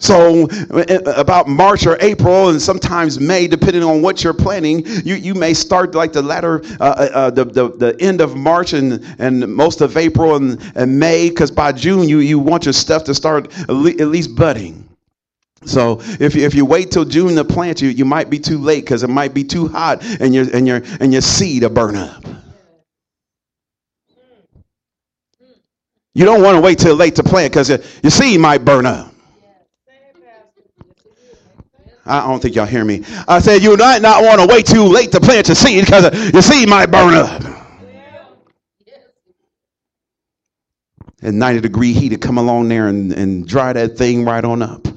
So, 0.00 0.48
uh, 0.70 1.12
about 1.16 1.48
March 1.48 1.84
or 1.84 1.96
April, 2.00 2.50
and 2.50 2.62
sometimes 2.62 3.18
May, 3.18 3.48
depending 3.48 3.82
on 3.82 4.00
what 4.00 4.22
you're 4.22 4.32
planning, 4.32 4.86
you, 5.04 5.16
you 5.16 5.34
may 5.34 5.54
start 5.54 5.96
like 5.96 6.12
the 6.12 6.22
latter, 6.22 6.62
uh, 6.80 6.84
uh, 6.84 7.08
uh 7.12 7.30
the, 7.30 7.44
the, 7.44 7.68
the 7.70 7.96
end 8.00 8.20
of 8.20 8.36
March 8.36 8.74
and, 8.74 9.04
and 9.18 9.52
most 9.52 9.80
of 9.80 9.96
April 9.96 10.36
and, 10.36 10.72
and 10.76 11.00
May, 11.00 11.30
because 11.30 11.50
by 11.50 11.72
June 11.72 12.08
you, 12.08 12.20
you 12.20 12.38
want 12.38 12.64
your 12.64 12.74
stuff 12.74 13.02
to 13.04 13.14
start 13.14 13.52
at 13.68 13.70
least 13.72 14.36
budding. 14.36 14.88
So 15.64 15.98
if 16.20 16.36
you, 16.36 16.46
if 16.46 16.54
you 16.54 16.64
wait 16.64 16.92
till 16.92 17.04
June 17.04 17.34
to 17.34 17.44
plant, 17.44 17.82
you, 17.82 17.88
you 17.88 18.04
might 18.04 18.30
be 18.30 18.38
too 18.38 18.58
late 18.58 18.84
because 18.84 19.02
it 19.02 19.10
might 19.10 19.34
be 19.34 19.42
too 19.42 19.66
hot 19.66 20.04
and 20.20 20.32
your, 20.32 20.46
and, 20.54 20.64
your, 20.64 20.80
and 21.00 21.12
your 21.12 21.22
seed 21.22 21.64
will 21.64 21.70
burn 21.70 21.96
up. 21.96 22.24
You 26.14 26.24
don't 26.24 26.42
want 26.42 26.54
to 26.54 26.60
wait 26.60 26.78
till 26.78 26.94
late 26.94 27.16
to 27.16 27.24
plant 27.24 27.52
because 27.52 27.68
your 27.68 28.10
seed 28.10 28.38
might 28.38 28.64
burn 28.64 28.86
up. 28.86 29.12
I 32.08 32.26
don't 32.26 32.40
think 32.40 32.56
y'all 32.56 32.66
hear 32.66 32.84
me. 32.84 33.04
I 33.28 33.38
said 33.38 33.62
you 33.62 33.76
might 33.76 34.00
not 34.02 34.22
want 34.24 34.40
to 34.40 34.46
wait 34.46 34.66
too 34.66 34.84
late 34.84 35.12
to 35.12 35.20
plant 35.20 35.48
your 35.48 35.54
seed 35.54 35.84
because 35.84 36.06
uh, 36.06 36.30
your 36.32 36.42
seed 36.42 36.68
might 36.68 36.90
burn 36.90 37.14
up. 37.14 37.42
And 41.20 41.38
90 41.38 41.60
degree 41.60 41.92
heat 41.92 42.10
to 42.10 42.16
come 42.16 42.38
along 42.38 42.68
there 42.68 42.88
and, 42.88 43.12
and 43.12 43.46
dry 43.46 43.72
that 43.72 43.98
thing 43.98 44.24
right 44.24 44.44
on 44.44 44.62
up. 44.62 44.87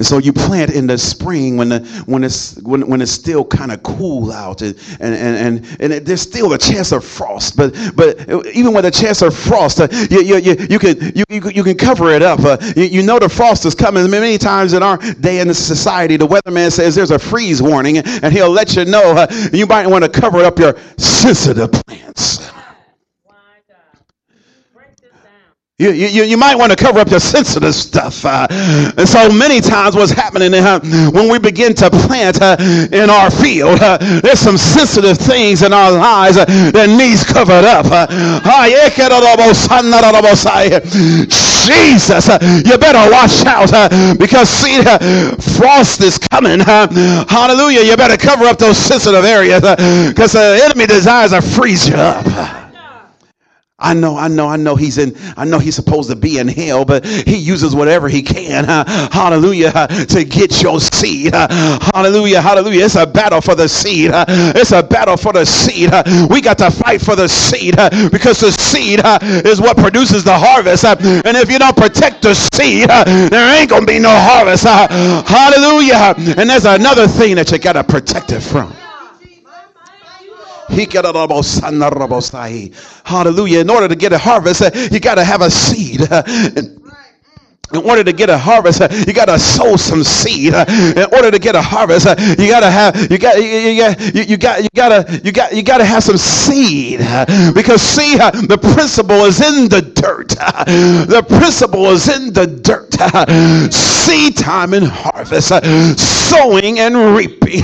And 0.00 0.06
so 0.06 0.16
you 0.16 0.32
plant 0.32 0.70
in 0.70 0.86
the 0.86 0.96
spring 0.96 1.58
when 1.58 1.68
the 1.68 1.80
when 2.06 2.24
it's 2.24 2.56
when, 2.62 2.88
when 2.88 3.02
it's 3.02 3.12
still 3.12 3.44
kind 3.44 3.70
of 3.70 3.82
cool 3.82 4.32
out 4.32 4.62
and 4.62 4.74
and 4.98 5.14
and 5.14 5.76
and, 5.78 5.92
it, 5.92 6.06
there's 6.06 6.22
still 6.22 6.54
a 6.54 6.58
chance 6.58 6.90
of 6.90 7.04
frost. 7.04 7.54
But 7.54 7.76
but 7.94 8.30
even 8.46 8.72
with 8.72 8.86
a 8.86 8.90
chance 8.90 9.20
of 9.20 9.36
frost, 9.36 9.78
uh, 9.78 9.88
you, 10.10 10.22
you, 10.22 10.36
you, 10.38 10.56
you 10.70 10.78
can 10.78 10.98
you, 11.14 11.24
you, 11.28 11.42
you 11.50 11.62
can 11.62 11.76
cover 11.76 12.08
it 12.12 12.22
up. 12.22 12.40
Uh, 12.40 12.56
you, 12.76 12.84
you 12.84 13.02
know 13.02 13.18
the 13.18 13.28
frost 13.28 13.66
is 13.66 13.74
coming. 13.74 14.08
Many 14.10 14.38
times 14.38 14.72
in 14.72 14.82
our 14.82 14.96
day 14.96 15.40
in 15.40 15.52
society, 15.52 16.16
the 16.16 16.26
weatherman 16.26 16.72
says 16.72 16.94
there's 16.94 17.10
a 17.10 17.18
freeze 17.18 17.60
warning, 17.60 17.98
and 17.98 18.32
he'll 18.32 18.48
let 18.48 18.76
you 18.76 18.86
know. 18.86 19.02
Uh, 19.02 19.26
you 19.52 19.66
might 19.66 19.86
want 19.86 20.02
to 20.02 20.08
cover 20.08 20.38
up 20.38 20.58
your 20.58 20.78
sensitive 20.96 21.72
plants. 21.72 22.49
You, 25.80 25.92
you, 25.92 26.24
you 26.24 26.36
might 26.36 26.56
want 26.56 26.70
to 26.72 26.76
cover 26.76 26.98
up 27.00 27.08
your 27.08 27.20
sensitive 27.20 27.74
stuff. 27.74 28.22
Uh, 28.22 28.46
and 28.98 29.08
so 29.08 29.32
many 29.32 29.62
times 29.62 29.96
what's 29.96 30.12
happening 30.12 30.52
uh, 30.52 30.78
when 31.10 31.30
we 31.30 31.38
begin 31.38 31.72
to 31.76 31.88
plant 31.88 32.42
uh, 32.42 32.58
in 32.92 33.08
our 33.08 33.30
field, 33.30 33.80
uh, 33.80 33.96
there's 34.20 34.38
some 34.38 34.58
sensitive 34.58 35.16
things 35.16 35.62
in 35.62 35.72
our 35.72 35.90
lives 35.90 36.36
uh, 36.36 36.44
that 36.44 36.86
needs 36.90 37.24
covered 37.24 37.64
up. 37.64 37.86
Uh, 37.88 38.06
Jesus, 41.64 42.28
you 42.66 42.76
better 42.76 43.10
watch 43.10 43.40
out 43.46 43.70
because 44.18 44.50
see, 44.50 44.82
frost 45.56 46.02
is 46.02 46.18
coming. 46.18 46.60
hallelujah. 46.60 47.80
You 47.80 47.96
better 47.96 48.18
cover 48.18 48.44
up 48.44 48.58
those 48.58 48.76
sensitive 48.76 49.24
areas 49.24 49.62
because 49.62 50.32
the 50.32 50.60
enemy 50.62 50.84
desires 50.84 51.30
to 51.30 51.40
freeze 51.40 51.88
you 51.88 51.94
up. 51.94 52.59
I 53.80 53.94
know, 53.94 54.16
I 54.16 54.28
know, 54.28 54.46
I 54.46 54.56
know 54.56 54.76
he's 54.76 54.98
in, 54.98 55.16
I 55.36 55.44
know 55.44 55.58
he's 55.58 55.74
supposed 55.74 56.10
to 56.10 56.16
be 56.16 56.38
in 56.38 56.48
hell, 56.48 56.84
but 56.84 57.04
he 57.04 57.36
uses 57.36 57.74
whatever 57.74 58.08
he 58.08 58.22
can, 58.22 58.66
uh, 58.68 58.84
hallelujah, 59.10 59.72
uh, 59.74 59.86
to 59.86 60.24
get 60.24 60.62
your 60.62 60.80
seed. 60.80 61.34
Uh, 61.34 61.48
hallelujah, 61.94 62.42
hallelujah. 62.42 62.84
It's 62.84 62.96
a 62.96 63.06
battle 63.06 63.40
for 63.40 63.54
the 63.54 63.68
seed. 63.68 64.10
Uh, 64.10 64.24
it's 64.28 64.72
a 64.72 64.82
battle 64.82 65.16
for 65.16 65.32
the 65.32 65.46
seed. 65.46 65.90
Uh, 65.92 66.02
we 66.30 66.40
got 66.40 66.58
to 66.58 66.70
fight 66.70 67.00
for 67.00 67.16
the 67.16 67.28
seed 67.28 67.78
uh, 67.78 67.88
because 68.10 68.40
the 68.40 68.52
seed 68.52 69.00
is 69.46 69.60
what 69.60 69.76
produces 69.76 70.24
the 70.24 70.36
harvest. 70.36 70.84
and 70.84 71.36
if 71.36 71.50
you 71.50 71.58
don't 71.58 71.76
protect 71.76 72.22
the 72.22 72.34
seed, 72.34 72.88
there 72.88 73.60
ain't 73.60 73.70
going 73.70 73.82
to 73.82 73.86
be 73.86 73.98
no 73.98 74.10
harvest. 74.10 74.64
hallelujah. 74.64 76.14
And 76.36 76.50
there's 76.50 76.66
another 76.66 77.06
thing 77.06 77.36
that 77.36 77.50
you 77.50 77.58
got 77.58 77.72
to 77.74 77.84
protect 77.84 78.32
it 78.32 78.40
from. 78.40 78.74
Hallelujah. 83.04 83.60
In 83.60 83.70
order 83.70 83.88
to 83.88 83.96
get 83.96 84.12
a 84.12 84.18
harvest, 84.18 84.62
uh, 84.62 84.70
you 84.90 85.00
got 85.00 85.16
to 85.16 85.24
have 85.24 85.42
a 85.42 85.50
seed. 85.50 86.00
In 87.72 87.78
order 87.88 88.02
to 88.02 88.12
get 88.12 88.28
a 88.30 88.36
harvest, 88.36 88.80
uh, 88.80 88.88
you 89.06 89.12
got 89.12 89.26
to 89.26 89.38
sow 89.38 89.76
some 89.76 90.02
seed. 90.02 90.54
Uh, 90.54 90.64
in 90.68 91.06
order 91.14 91.30
to 91.30 91.38
get 91.38 91.54
a 91.54 91.62
harvest, 91.62 92.06
you 92.38 92.48
got 92.48 92.60
to 92.60 92.70
have 92.70 93.10
you 93.10 93.18
got 93.18 93.36
you 93.36 93.76
got 93.76 94.14
you 94.14 94.36
got 94.36 94.62
you 94.62 94.68
got 94.74 94.88
to 94.88 95.20
you 95.24 95.32
got 95.32 95.54
you 95.54 95.62
got 95.62 95.78
to 95.78 95.84
have 95.84 96.02
some 96.02 96.16
seed 96.16 96.98
because 97.54 97.80
see 97.80 98.16
the 98.16 98.58
principle 98.74 99.24
is 99.24 99.40
in 99.40 99.68
the 99.68 99.82
dirt. 99.82 100.30
The 100.30 101.24
principle 101.28 101.86
is 101.86 102.08
in 102.08 102.32
the 102.32 102.46
dirt. 102.46 102.90
Seed 103.72 104.36
time 104.36 104.74
and 104.74 104.86
harvest, 104.86 105.48
sowing 105.98 106.78
and 106.80 107.16
reaping. 107.16 107.62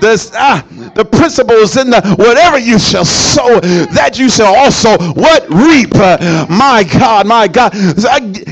This 0.00 0.30
ah, 0.34 0.64
the 0.94 1.04
principle 1.04 1.56
is 1.56 1.76
in 1.76 1.90
the 1.90 2.00
whatever 2.18 2.58
you 2.58 2.78
shall 2.78 3.04
sow, 3.04 3.60
that 3.60 4.18
you 4.18 4.30
shall 4.30 4.54
also 4.54 4.96
what 5.12 5.48
reap. 5.50 5.90
Uh, 5.94 6.46
my 6.48 6.84
God, 6.84 7.26
my 7.26 7.46
God, 7.48 7.72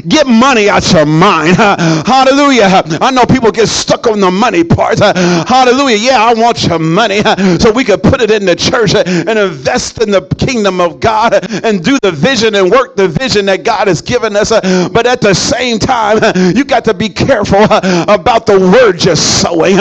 get 0.09 0.27
money 0.27 0.69
your 0.93 1.07
mind. 1.07 1.57
hallelujah. 1.57 2.83
I 3.01 3.11
know 3.11 3.25
people 3.25 3.51
get 3.51 3.69
stuck 3.69 4.07
on 4.07 4.21
the 4.21 4.31
money 4.31 4.65
part. 4.65 4.99
hallelujah. 5.49 5.97
Yeah, 5.97 6.23
I 6.23 6.35
want 6.35 6.65
your 6.67 6.79
money 6.79 7.23
so 7.59 7.73
we 7.73 7.85
could 7.85 8.03
put 8.03 8.21
it 8.21 8.31
in 8.31 8.45
the 8.45 8.57
church 8.57 8.95
and 8.95 9.39
invest 9.39 10.01
in 10.01 10.11
the 10.11 10.23
kingdom 10.39 10.81
of 10.81 11.01
God 11.01 11.35
and 11.65 11.85
do 11.85 11.99
the 12.03 12.13
vision 12.13 12.55
and 12.55 12.71
work 12.71 12.97
the 12.97 13.09
vision 13.09 13.47
that 13.47 13.65
God 13.65 13.89
has 13.89 14.03
given 14.03 14.37
us. 14.37 14.51
But 14.51 15.07
at 15.07 15.21
the 15.21 15.35
same 15.35 15.79
time, 15.79 16.19
you 16.57 16.65
got 16.65 16.85
to 16.85 16.95
be 16.95 17.09
careful 17.09 17.65
about 17.65 18.47
the 18.47 18.59
word 18.59 19.05
you're 19.05 19.17
sowing. 19.17 19.77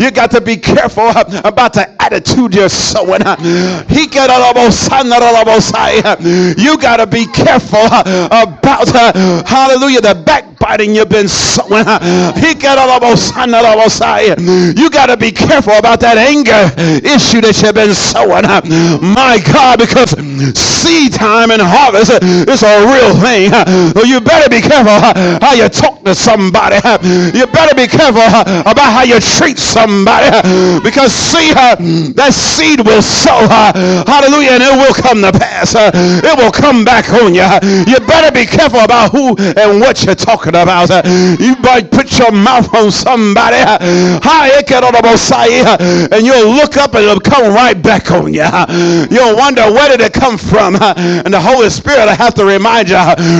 You 0.00 0.10
got 0.10 0.30
to 0.32 0.40
be 0.40 0.56
careful 0.56 1.10
about 1.44 1.74
the 1.74 1.90
attitude 2.02 2.54
you're 2.54 2.68
sowing. 2.68 3.22
You 6.58 6.78
got 6.78 6.96
to 6.98 7.06
be 7.06 7.26
careful 7.26 7.84
about, 7.84 8.88
hallelujah, 9.46 10.00
the 10.00 10.14
backbiting 10.62 10.94
you've 10.94 11.08
been 11.08 11.28
sowing. 11.28 11.84
You 14.76 14.90
got 14.90 15.06
to 15.06 15.16
be 15.16 15.32
careful 15.32 15.72
about 15.74 16.00
that 16.00 16.18
anger 16.18 16.70
issue 17.06 17.40
that 17.40 17.60
you've 17.62 17.74
been 17.74 17.94
sowing. 17.94 18.44
My 19.02 19.42
God, 19.52 19.78
because 19.78 20.10
seed 20.56 21.12
time 21.12 21.50
and 21.50 21.62
harvest 21.62 22.10
is 22.22 22.62
a 22.62 22.86
real 22.86 23.14
thing. 23.20 23.50
You 24.06 24.20
better 24.20 24.48
be 24.48 24.60
careful 24.60 24.98
how 25.40 25.54
you 25.54 25.68
talk 25.68 26.04
to 26.04 26.14
somebody. 26.14 26.76
You 27.36 27.46
better 27.46 27.74
be 27.74 27.86
careful 27.88 28.22
about 28.22 28.92
how 28.92 29.02
you 29.02 29.20
treat 29.20 29.58
somebody 29.58 30.30
because 30.82 31.12
see 31.12 31.52
that 31.52 32.30
seed 32.32 32.80
will 32.86 33.02
sow. 33.02 33.46
Hallelujah. 34.06 34.52
And 34.52 34.62
it 34.62 34.76
will 34.76 34.94
come 34.94 35.22
to 35.22 35.32
pass. 35.32 35.74
It 35.76 36.36
will 36.38 36.52
come 36.52 36.84
back 36.84 37.08
on 37.10 37.34
you. 37.34 37.46
You 37.86 37.98
better 38.06 38.32
be 38.32 38.46
careful 38.46 38.80
about 38.80 39.12
who 39.12 39.36
and 39.56 39.80
what 39.80 40.04
you're 40.04 40.14
talking 40.14 40.51
about. 40.54 40.90
You 41.40 41.56
might 41.62 41.90
put 41.90 42.18
your 42.18 42.32
mouth 42.32 42.72
on 42.74 42.90
somebody. 42.90 43.56
And 46.12 46.26
you'll 46.26 46.50
look 46.52 46.76
up 46.76 46.94
and 46.94 47.04
it'll 47.04 47.20
come 47.20 47.54
right 47.54 47.80
back 47.80 48.10
on 48.10 48.32
you. 48.32 48.44
You'll 49.10 49.36
wonder 49.36 49.62
where 49.70 49.88
did 49.96 50.00
it 50.00 50.12
come 50.12 50.38
from. 50.38 50.76
And 50.76 51.32
the 51.32 51.40
Holy 51.40 51.70
Spirit 51.70 52.06
will 52.06 52.16
have 52.16 52.34
to 52.34 52.44
remind 52.44 52.88
you. 52.88 52.96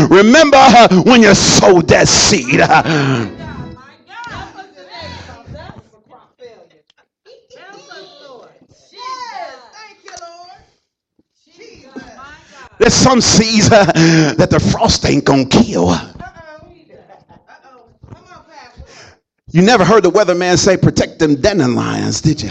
Remember 0.08 0.62
when 1.04 1.22
you 1.22 1.34
sowed 1.34 1.88
that 1.88 2.08
seed. 2.08 2.60
There's 12.78 12.94
some 12.94 13.20
seeds 13.20 13.70
uh, 13.70 13.84
that 14.38 14.50
the 14.50 14.58
frost 14.58 15.06
ain't 15.06 15.24
gonna 15.24 15.46
kill. 15.46 15.94
You 19.52 19.60
never 19.60 19.84
heard 19.84 20.02
the 20.02 20.10
weatherman 20.10 20.58
say, 20.58 20.78
protect 20.78 21.18
them 21.18 21.36
dandelions, 21.36 22.22
did 22.22 22.42
you? 22.42 22.50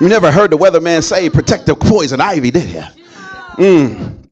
You 0.00 0.08
never 0.08 0.30
heard 0.32 0.50
the 0.50 0.56
weatherman 0.56 1.02
say, 1.02 1.28
protect 1.28 1.66
the 1.66 1.76
poison 1.76 2.20
ivy, 2.20 2.50
did 2.50 2.70
you? 2.70 2.82
Mm. 3.58 4.28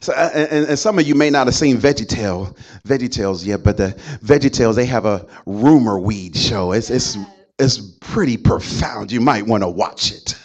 So, 0.00 0.12
uh, 0.12 0.30
and, 0.32 0.66
and, 0.68 0.78
some 0.78 0.98
of 0.98 1.06
you 1.06 1.14
may 1.16 1.30
not 1.30 1.46
have 1.48 1.54
seen 1.56 1.78
VeggieTale, 1.78 2.56
VeggieTales 2.86 3.44
yet, 3.44 3.64
but 3.64 3.76
the 3.76 3.88
VeggieTales 4.22 4.74
they 4.76 4.86
have 4.86 5.04
a 5.04 5.26
rumor 5.46 5.98
weed 5.98 6.36
show. 6.36 6.72
It's 6.72 6.90
it's 6.90 7.16
it's 7.58 7.78
pretty 8.00 8.36
profound. 8.36 9.10
You 9.10 9.20
might 9.20 9.46
want 9.46 9.62
to 9.62 9.68
watch 9.68 10.12
it 10.12 10.36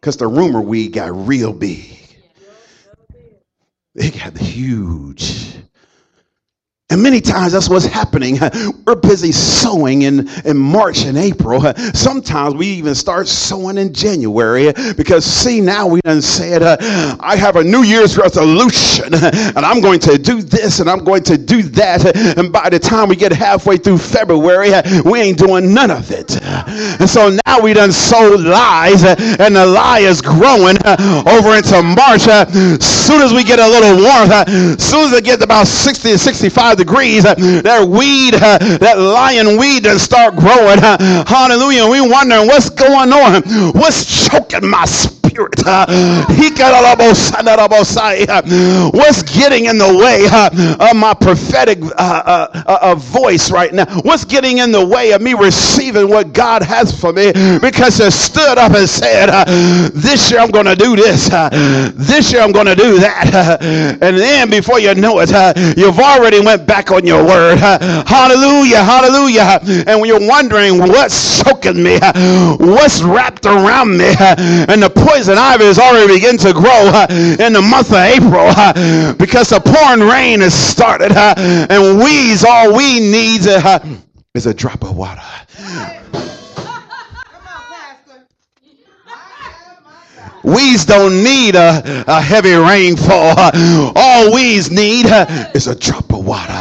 because 0.00 0.16
the 0.16 0.26
rumor 0.26 0.60
weed 0.60 0.92
got 0.92 1.14
real 1.26 1.52
big. 1.52 1.98
It 3.94 4.18
got 4.18 4.38
huge. 4.38 5.61
And 6.92 7.02
many 7.02 7.22
times 7.22 7.54
that's 7.54 7.70
what's 7.70 7.86
happening. 7.86 8.38
We're 8.86 8.96
busy 8.96 9.32
sowing 9.32 10.02
in, 10.02 10.28
in 10.44 10.58
March 10.58 11.06
and 11.06 11.16
April. 11.16 11.62
Sometimes 11.94 12.54
we 12.54 12.66
even 12.66 12.94
start 12.94 13.28
sowing 13.28 13.78
in 13.78 13.94
January 13.94 14.74
because, 14.94 15.24
see, 15.24 15.62
now 15.62 15.86
we 15.86 16.02
done 16.02 16.20
said, 16.20 16.62
uh, 16.62 16.76
I 17.18 17.34
have 17.36 17.56
a 17.56 17.64
New 17.64 17.82
Year's 17.82 18.18
resolution 18.18 19.14
and 19.14 19.58
I'm 19.58 19.80
going 19.80 20.00
to 20.00 20.18
do 20.18 20.42
this 20.42 20.80
and 20.80 20.90
I'm 20.90 21.02
going 21.02 21.22
to 21.22 21.38
do 21.38 21.62
that. 21.62 22.14
And 22.36 22.52
by 22.52 22.68
the 22.68 22.78
time 22.78 23.08
we 23.08 23.16
get 23.16 23.32
halfway 23.32 23.78
through 23.78 23.96
February, 23.96 24.72
we 25.06 25.18
ain't 25.18 25.38
doing 25.38 25.72
none 25.72 25.90
of 25.90 26.10
it. 26.10 26.42
And 26.42 27.08
so 27.08 27.34
now 27.46 27.58
we 27.62 27.72
done 27.72 27.90
sow 27.92 28.36
lies 28.38 29.02
and 29.02 29.56
the 29.56 29.64
lie 29.64 30.00
is 30.00 30.20
growing 30.20 30.76
over 31.26 31.56
into 31.56 31.82
March. 31.82 32.28
Soon 32.82 33.22
as 33.22 33.32
we 33.32 33.44
get 33.44 33.58
a 33.58 33.66
little 33.66 33.96
warmth, 33.96 34.78
soon 34.78 35.04
as 35.06 35.12
it 35.14 35.24
gets 35.24 35.42
about 35.42 35.66
60 35.66 36.10
to 36.10 36.18
65 36.18 36.81
degrees, 36.84 37.24
uh, 37.24 37.34
that 37.34 37.86
weed, 37.88 38.34
uh, 38.34 38.58
that 38.78 38.98
lion 38.98 39.58
weed 39.58 39.84
does 39.84 40.02
start 40.02 40.34
growing. 40.36 40.78
Uh, 40.82 41.24
hallelujah. 41.26 41.86
We 41.88 42.00
wondering 42.00 42.46
what's 42.46 42.70
going 42.70 43.12
on. 43.12 43.42
What's 43.72 44.28
choking 44.28 44.68
my 44.68 44.84
spirit? 44.84 45.21
Spirit? 45.32 45.54
What's 48.94 49.22
getting 49.22 49.66
in 49.66 49.78
the 49.78 49.94
way 49.96 50.26
of 50.26 50.96
my 50.96 51.14
prophetic 51.14 51.78
uh, 51.82 51.90
uh, 51.98 52.62
uh, 52.66 52.94
voice 52.96 53.50
right 53.50 53.72
now? 53.72 53.86
What's 54.02 54.24
getting 54.24 54.58
in 54.58 54.72
the 54.72 54.84
way 54.86 55.12
of 55.12 55.22
me 55.22 55.34
receiving 55.34 56.08
what 56.08 56.32
God 56.32 56.62
has 56.62 56.98
for 56.98 57.12
me? 57.12 57.32
Because 57.60 58.00
I 58.00 58.08
stood 58.10 58.58
up 58.58 58.72
and 58.74 58.88
said, 58.88 59.30
This 59.94 60.30
year 60.30 60.40
I'm 60.40 60.50
going 60.50 60.66
to 60.66 60.76
do 60.76 60.96
this. 60.96 61.28
This 61.94 62.32
year 62.32 62.42
I'm 62.42 62.52
going 62.52 62.66
to 62.66 62.76
do 62.76 62.98
that. 63.00 63.58
And 64.02 64.18
then 64.18 64.50
before 64.50 64.80
you 64.80 64.94
know 64.94 65.20
it, 65.20 65.30
you've 65.76 65.98
already 66.00 66.40
went 66.40 66.66
back 66.66 66.90
on 66.90 67.06
your 67.06 67.24
word. 67.24 67.58
Hallelujah. 67.58 68.84
Hallelujah. 68.84 69.60
And 69.86 70.00
when 70.00 70.08
you're 70.08 70.28
wondering 70.28 70.78
what's 70.78 71.42
choking 71.42 71.82
me, 71.82 71.98
what's 72.58 73.02
wrapped 73.02 73.46
around 73.46 73.96
me, 73.98 74.12
and 74.18 74.82
the 74.82 74.90
poison 74.90 75.21
ivy 75.28 75.64
is 75.64 75.78
already 75.78 76.14
beginning 76.14 76.38
to 76.38 76.52
grow 76.52 76.90
uh, 76.92 77.06
in 77.10 77.52
the 77.52 77.62
month 77.62 77.88
of 77.88 77.96
April 77.96 78.46
uh, 78.48 79.12
because 79.14 79.50
the 79.50 79.60
pouring 79.60 80.08
rain 80.08 80.40
has 80.40 80.54
started 80.54 81.12
uh, 81.12 81.34
and 81.36 81.98
weeds, 81.98 82.44
all 82.44 82.76
we 82.76 83.00
need 83.00 83.42
is 84.34 84.46
a 84.46 84.54
drop 84.54 84.82
of 84.82 84.96
water. 84.96 85.22
Weeds 90.44 90.84
don't 90.84 91.22
need 91.22 91.54
a, 91.54 92.04
a 92.06 92.20
heavy 92.20 92.54
rainfall. 92.54 93.34
All 93.94 94.32
weeds 94.34 94.70
need 94.70 95.06
uh, 95.06 95.50
is 95.54 95.66
a 95.66 95.74
drop 95.74 96.12
of 96.12 96.26
water. 96.26 96.52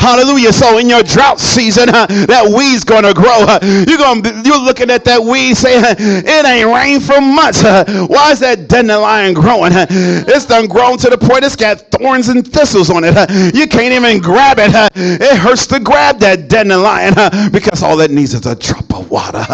Hallelujah. 0.00 0.52
So 0.52 0.78
in 0.78 0.88
your 0.88 1.02
drought 1.02 1.40
season, 1.40 1.88
uh, 1.88 2.06
that 2.06 2.44
weed's 2.56 2.84
gonna 2.84 3.14
grow. 3.14 3.44
Uh, 3.46 3.58
you're 3.88 3.98
gonna 3.98 4.42
you're 4.44 4.60
looking 4.60 4.90
at 4.90 5.04
that 5.04 5.22
weed 5.22 5.54
saying, 5.54 5.82
it 5.98 6.46
ain't 6.46 6.68
rained 6.68 7.04
for 7.04 7.20
months. 7.20 7.62
Why 7.62 8.32
is 8.32 8.40
that 8.40 8.68
dandelion 8.68 9.34
growing? 9.34 9.72
It's 9.74 10.46
done 10.46 10.66
grown 10.66 10.98
to 10.98 11.10
the 11.10 11.18
point 11.18 11.44
it's 11.44 11.56
got 11.56 11.80
thorns 11.90 12.28
and 12.28 12.46
thistles 12.46 12.90
on 12.90 13.02
it. 13.04 13.14
You 13.54 13.66
can't 13.66 13.92
even 13.92 14.20
grab 14.20 14.58
it. 14.60 14.70
It 14.94 15.36
hurts 15.36 15.66
to 15.68 15.80
grab 15.80 16.18
that 16.20 16.48
dandelion 16.48 17.14
because 17.50 17.82
all 17.82 18.00
it 18.00 18.10
needs 18.10 18.34
is 18.34 18.46
a 18.46 18.54
drop 18.54 18.92
of 18.94 19.10
water. 19.10 19.44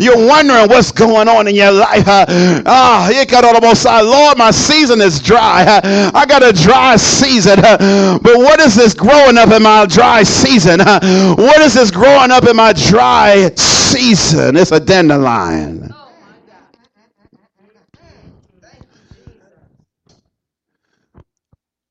You're 0.00 0.26
wondering 0.26 0.68
what's 0.68 0.92
going 0.92 1.28
on 1.28 1.48
in 1.48 1.54
your 1.54 1.72
life. 1.72 2.04
Ah, 2.06 3.10
Lord, 3.24 4.38
my 4.38 4.50
season 4.50 5.00
is 5.00 5.20
dry. 5.20 5.80
I 6.14 6.26
got 6.26 6.42
a 6.42 6.52
dry 6.52 6.96
season. 6.96 7.60
But 7.60 8.36
what 8.38 8.60
is 8.60 8.74
this 8.74 8.94
growing 8.94 9.38
up 9.38 9.50
in 9.50 9.62
my 9.62 9.86
dry 9.86 10.22
season? 10.22 10.80
What 10.80 11.60
is 11.60 11.74
this 11.74 11.90
growing 11.90 12.30
up 12.30 12.46
in 12.46 12.56
my 12.56 12.72
dry 12.72 13.50
season? 13.56 14.56
It's 14.56 14.72
a 14.72 14.80
dandelion. 14.80 15.94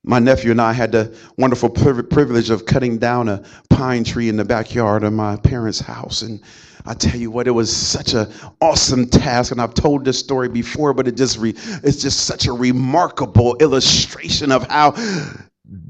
My 0.07 0.19
nephew 0.19 0.51
and 0.51 0.61
I 0.61 0.71
had 0.71 0.91
the 0.91 1.15
wonderful 1.37 1.69
privilege 1.69 2.51
of 2.51 2.67
cutting 2.67 2.99
down 2.99 3.27
a 3.27 3.43
pine 3.71 4.03
tree 4.03 4.29
in 4.29 4.37
the 4.37 4.45
backyard 4.45 5.03
of 5.03 5.13
my 5.13 5.35
parents' 5.37 5.79
house. 5.79 6.21
And 6.21 6.41
I 6.85 6.93
tell 6.93 7.19
you 7.19 7.31
what, 7.31 7.47
it 7.47 7.51
was 7.51 7.75
such 7.75 8.13
an 8.13 8.31
awesome 8.61 9.07
task, 9.07 9.51
and 9.51 9.59
I've 9.59 9.73
told 9.73 10.05
this 10.05 10.19
story 10.19 10.47
before, 10.47 10.93
but 10.93 11.07
it 11.07 11.17
just 11.17 11.39
re, 11.39 11.55
it's 11.83 12.01
just 12.01 12.27
such 12.27 12.45
a 12.45 12.53
remarkable 12.53 13.55
illustration 13.55 14.51
of 14.51 14.67
how 14.67 14.91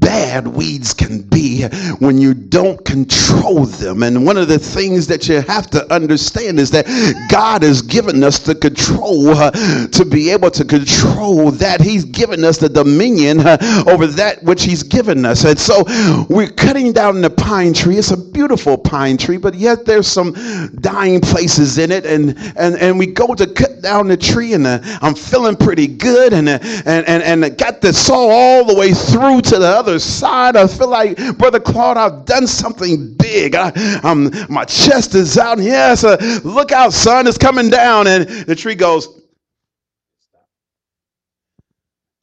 bad 0.05 0.47
weeds 0.47 0.93
can 0.93 1.23
be 1.23 1.63
when 1.97 2.19
you 2.19 2.35
don't 2.35 2.85
control 2.85 3.65
them. 3.65 4.03
And 4.03 4.23
one 4.23 4.37
of 4.37 4.47
the 4.47 4.59
things 4.59 5.07
that 5.07 5.27
you 5.27 5.41
have 5.41 5.67
to 5.71 5.91
understand 5.91 6.59
is 6.59 6.69
that 6.71 6.85
God 7.31 7.63
has 7.63 7.81
given 7.81 8.23
us 8.23 8.37
the 8.37 8.53
control 8.53 9.29
uh, 9.29 9.49
to 9.87 10.05
be 10.05 10.29
able 10.29 10.51
to 10.51 10.63
control 10.63 11.49
that. 11.49 11.81
He's 11.81 12.05
given 12.05 12.43
us 12.43 12.59
the 12.59 12.69
dominion 12.69 13.39
uh, 13.39 13.57
over 13.87 14.05
that 14.05 14.43
which 14.43 14.63
He's 14.63 14.83
given 14.83 15.25
us. 15.25 15.43
And 15.43 15.57
so 15.57 15.83
we're 16.29 16.51
cutting 16.51 16.93
down 16.93 17.21
the 17.21 17.31
pine 17.31 17.73
tree. 17.73 17.97
It's 17.97 18.11
a 18.11 18.17
beautiful 18.17 18.77
pine 18.77 19.17
tree, 19.17 19.37
but 19.37 19.55
yet 19.55 19.85
there's 19.85 20.07
some 20.07 20.33
dying 20.81 21.19
places 21.19 21.79
in 21.79 21.91
it. 21.91 22.05
And 22.05 22.37
and, 22.55 22.75
and 22.75 22.99
we 22.99 23.07
go 23.07 23.33
to 23.33 23.47
cut 23.47 23.81
down 23.81 24.07
the 24.07 24.17
tree, 24.17 24.53
and 24.53 24.67
uh, 24.67 24.79
I'm 25.01 25.15
feeling 25.15 25.55
pretty 25.55 25.87
good, 25.87 26.33
and, 26.33 26.47
uh, 26.47 26.59
and, 26.85 27.07
and, 27.07 27.43
and 27.43 27.57
got 27.57 27.81
the 27.81 27.91
saw 27.91 28.29
all 28.29 28.65
the 28.65 28.75
way 28.75 28.93
through 28.93 29.41
to 29.41 29.57
the 29.57 29.67
other 29.67 29.94
side. 29.99 30.55
I 30.55 30.67
feel 30.67 30.89
like, 30.89 31.17
Brother 31.37 31.59
Claude, 31.59 31.97
I've 31.97 32.25
done 32.25 32.47
something 32.47 33.13
big. 33.15 33.55
I, 33.55 33.69
um, 34.03 34.31
my 34.49 34.65
chest 34.65 35.15
is 35.15 35.37
out. 35.37 35.59
Yes, 35.59 36.03
uh, 36.03 36.17
look 36.43 36.71
out, 36.71 36.93
son, 36.93 37.27
it's 37.27 37.37
coming 37.37 37.69
down. 37.69 38.07
And 38.07 38.27
the 38.27 38.55
tree 38.55 38.75
goes, 38.75 39.21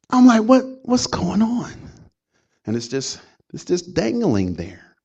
I'm 0.09 0.27
like, 0.27 0.43
what, 0.43 0.63
what's 0.83 1.07
going 1.07 1.41
on? 1.41 1.73
And 2.65 2.75
it's 2.75 2.87
just, 2.87 3.19
it's 3.53 3.65
just 3.65 3.93
dangling 3.93 4.53
there. 4.53 4.95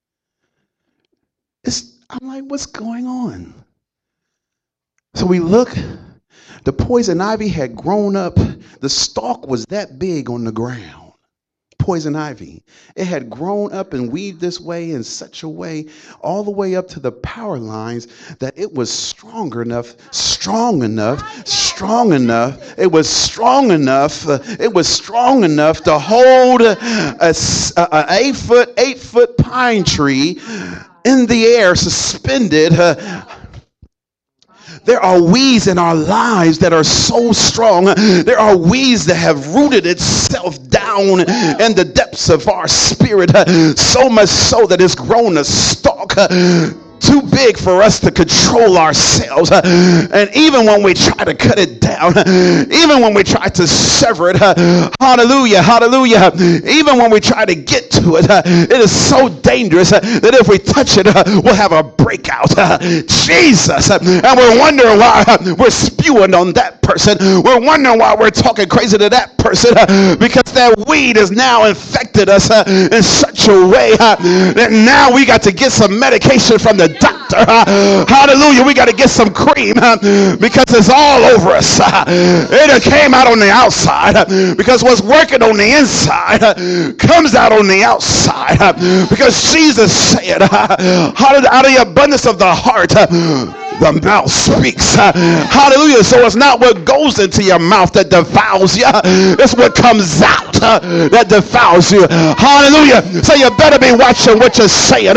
It's, 1.64 1.98
I'm 2.10 2.28
like, 2.28 2.44
what's 2.44 2.66
going 2.66 3.06
on? 3.06 3.54
So 5.14 5.26
we 5.26 5.40
look, 5.40 5.74
the 6.64 6.72
poison 6.72 7.20
ivy 7.20 7.48
had 7.48 7.74
grown 7.74 8.16
up. 8.16 8.34
The 8.80 8.88
stalk 8.88 9.46
was 9.46 9.64
that 9.66 9.98
big 9.98 10.30
on 10.30 10.44
the 10.44 10.52
ground 10.52 11.07
poison 11.88 12.14
ivy. 12.14 12.62
It 12.96 13.06
had 13.06 13.30
grown 13.30 13.72
up 13.72 13.94
and 13.94 14.12
weaved 14.12 14.42
this 14.42 14.60
way 14.60 14.90
in 14.90 15.02
such 15.02 15.42
a 15.42 15.48
way, 15.48 15.86
all 16.20 16.44
the 16.44 16.50
way 16.50 16.76
up 16.76 16.86
to 16.88 17.00
the 17.00 17.12
power 17.12 17.56
lines, 17.56 18.08
that 18.40 18.52
it 18.58 18.74
was 18.74 18.92
stronger 18.92 19.62
enough, 19.62 19.96
strong 20.12 20.82
enough, 20.82 21.48
strong 21.48 22.12
enough. 22.12 22.78
It 22.78 22.92
was 22.92 23.08
strong 23.08 23.70
enough. 23.70 24.28
Uh, 24.28 24.38
it 24.60 24.70
was 24.70 24.86
strong 24.86 25.44
enough 25.44 25.80
to 25.84 25.98
hold 25.98 26.60
a, 26.60 26.76
a, 27.22 27.34
a 27.78 28.06
eight 28.10 28.36
foot, 28.36 28.68
eight 28.76 28.98
foot 28.98 29.38
pine 29.38 29.82
tree 29.82 30.38
in 31.06 31.24
the 31.24 31.46
air, 31.56 31.74
suspended. 31.74 32.78
Uh, 32.78 33.24
there 34.88 35.00
are 35.04 35.22
weeds 35.22 35.66
in 35.66 35.76
our 35.76 35.94
lives 35.94 36.58
that 36.60 36.72
are 36.72 36.82
so 36.82 37.30
strong. 37.30 37.84
There 37.84 38.38
are 38.38 38.56
weeds 38.56 39.04
that 39.04 39.16
have 39.16 39.54
rooted 39.54 39.84
itself 39.84 40.66
down 40.68 41.20
in 41.20 41.74
the 41.74 41.84
depths 41.84 42.30
of 42.30 42.48
our 42.48 42.66
spirit, 42.66 43.30
so 43.78 44.08
much 44.08 44.30
so 44.30 44.66
that 44.66 44.80
it's 44.80 44.94
grown 44.94 45.36
a 45.36 45.44
stalk 45.44 46.14
too 47.08 47.22
big 47.22 47.56
for 47.56 47.82
us 47.82 48.00
to 48.00 48.10
control 48.10 48.76
ourselves. 48.76 49.50
And 49.50 50.30
even 50.34 50.66
when 50.66 50.82
we 50.82 50.94
try 50.94 51.24
to 51.24 51.34
cut 51.34 51.58
it 51.58 51.80
down, 51.80 52.12
even 52.72 53.00
when 53.00 53.14
we 53.14 53.24
try 53.24 53.48
to 53.48 53.66
sever 53.66 54.30
it, 54.30 54.36
hallelujah, 55.00 55.62
hallelujah, 55.62 56.32
even 56.66 56.98
when 56.98 57.10
we 57.10 57.20
try 57.20 57.44
to 57.44 57.54
get 57.54 57.90
to 57.92 58.16
it, 58.16 58.26
it 58.28 58.80
is 58.80 58.92
so 58.92 59.28
dangerous 59.28 59.90
that 59.90 60.34
if 60.34 60.48
we 60.48 60.58
touch 60.58 60.96
it, 60.98 61.06
we'll 61.44 61.54
have 61.54 61.72
a 61.72 61.82
breakout. 61.82 62.50
Jesus. 63.08 63.90
And 63.90 64.38
we're 64.38 64.58
wondering 64.58 64.98
why 64.98 65.24
we're 65.58 65.70
spewing 65.70 66.34
on 66.34 66.52
that 66.54 66.82
person. 66.82 67.16
We're 67.42 67.60
wondering 67.60 67.98
why 67.98 68.14
we're 68.14 68.30
talking 68.30 68.68
crazy 68.68 68.98
to 68.98 69.08
that 69.08 69.38
person 69.38 69.74
because 70.18 70.52
that 70.52 70.74
weed 70.88 71.16
has 71.16 71.30
now 71.30 71.64
infected 71.64 72.28
us 72.28 72.50
in 72.68 73.02
such 73.02 73.48
a 73.48 73.66
way 73.66 73.96
that 73.96 74.68
now 74.70 75.14
we 75.14 75.24
got 75.24 75.42
to 75.42 75.52
get 75.52 75.72
some 75.72 75.98
medication 75.98 76.58
from 76.58 76.76
the 76.76 76.88
doctor. 77.00 77.44
Hallelujah. 78.08 78.64
We 78.64 78.74
got 78.74 78.88
to 78.88 78.94
get 78.94 79.10
some 79.10 79.32
cream 79.32 79.74
because 79.74 80.64
it's 80.70 80.90
all 80.90 81.24
over 81.24 81.50
us. 81.50 81.80
It 82.08 82.82
came 82.82 83.14
out 83.14 83.30
on 83.30 83.38
the 83.38 83.50
outside 83.50 84.28
because 84.56 84.82
what's 84.82 85.02
working 85.02 85.42
on 85.42 85.56
the 85.56 85.76
inside 85.78 86.40
comes 86.98 87.34
out 87.34 87.52
on 87.52 87.66
the 87.66 87.82
outside 87.82 88.58
because 89.08 89.52
Jesus 89.52 89.92
said, 89.92 90.42
out 90.42 91.36
of 91.36 91.42
the 91.42 91.78
abundance 91.80 92.26
of 92.26 92.38
the 92.38 92.52
heart, 92.54 92.92
the 93.80 94.00
mouth 94.04 94.30
speaks. 94.30 94.94
Hallelujah. 94.96 96.04
So 96.04 96.24
it's 96.26 96.36
not 96.36 96.60
what 96.60 96.84
goes 96.84 97.18
into 97.18 97.42
your 97.42 97.58
mouth 97.58 97.92
that 97.92 98.10
defiles 98.10 98.76
you, 98.76 98.84
it's 99.38 99.54
what 99.54 99.74
comes 99.74 100.20
out 100.22 100.52
that 100.54 101.28
defiles 101.28 101.92
you. 101.92 102.06
Hallelujah. 102.08 103.02
So 103.22 103.34
you 103.34 103.50
better 103.56 103.78
be 103.78 103.92
watching 103.92 104.38
what 104.38 104.58
you're 104.58 104.68
saying. 104.68 105.16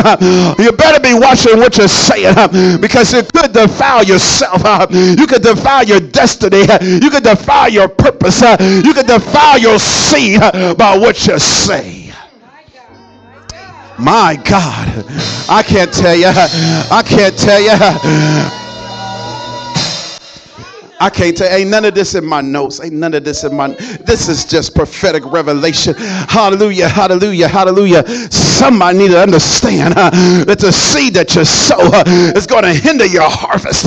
You 0.60 0.71
better 0.71 1.00
be 1.00 1.13
watching 1.13 1.58
what 1.58 1.78
you're 1.78 1.88
saying 1.88 2.36
because 2.80 3.13
it 3.13 3.32
could 3.34 3.54
defile 3.54 4.04
yourself. 4.04 4.62
You 4.91 5.28
could 5.28 5.41
defile 5.43 5.84
your 5.84 6.00
destiny. 6.00 6.62
You 6.82 7.10
could 7.10 7.24
defile 7.24 7.69
your 7.69 7.88
purpose. 7.88 8.41
You 8.41 8.93
could 8.93 9.08
defile 9.08 9.58
your 9.58 9.80
seed 9.80 10.39
by 10.78 10.97
what 10.97 11.26
you 11.28 11.39
say. 11.39 12.01
My 14.02 14.36
God, 14.36 15.06
I 15.48 15.62
can't 15.62 15.94
tell 15.94 16.16
you. 16.16 16.26
I 16.26 17.04
can't 17.06 17.38
tell 17.38 17.62
you. 17.62 18.61
I 21.02 21.10
can't 21.10 21.36
tell. 21.36 21.52
Ain't 21.52 21.72
none 21.72 21.84
of 21.84 21.96
this 21.96 22.14
in 22.14 22.24
my 22.24 22.42
notes. 22.42 22.80
Ain't 22.80 22.94
none 22.94 23.16
of 23.16 23.24
this 23.24 23.44
in 23.44 23.56
my. 23.56 23.70
This 24.06 24.30
is 24.30 24.46
just 24.46 24.76
prophetic 24.76 25.26
revelation. 25.26 25.96
Hallelujah, 25.98 26.88
hallelujah, 26.88 27.48
hallelujah. 27.48 28.08
Somebody 28.30 29.00
need 29.00 29.08
to 29.10 29.20
understand 29.20 29.96
uh, 29.98 30.12
that 30.46 30.60
the 30.60 30.72
seed 30.72 31.16
that 31.16 31.34
you 31.34 31.44
sow 31.44 31.90
is 32.38 32.46
going 32.46 32.66
to 32.66 32.74
hinder 32.74 33.08
your 33.08 33.28
harvest. 33.28 33.86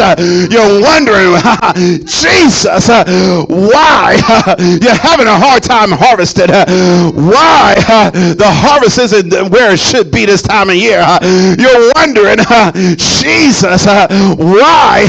You're 0.50 0.82
wondering, 0.82 1.38
Jesus, 2.04 2.88
why 2.88 4.18
you're 4.58 4.98
having 4.98 5.28
a 5.28 5.38
hard 5.38 5.62
time 5.62 5.92
harvesting? 5.92 6.48
Why 6.50 7.76
the 8.10 8.50
harvest 8.50 8.98
isn't 8.98 9.50
where 9.50 9.74
it 9.74 9.78
should 9.78 10.10
be 10.10 10.26
this 10.26 10.42
time 10.42 10.68
of 10.68 10.74
year? 10.74 11.06
you're 11.22 11.92
wondering, 11.94 12.38
Jesus, 12.98 13.86
why 13.86 15.08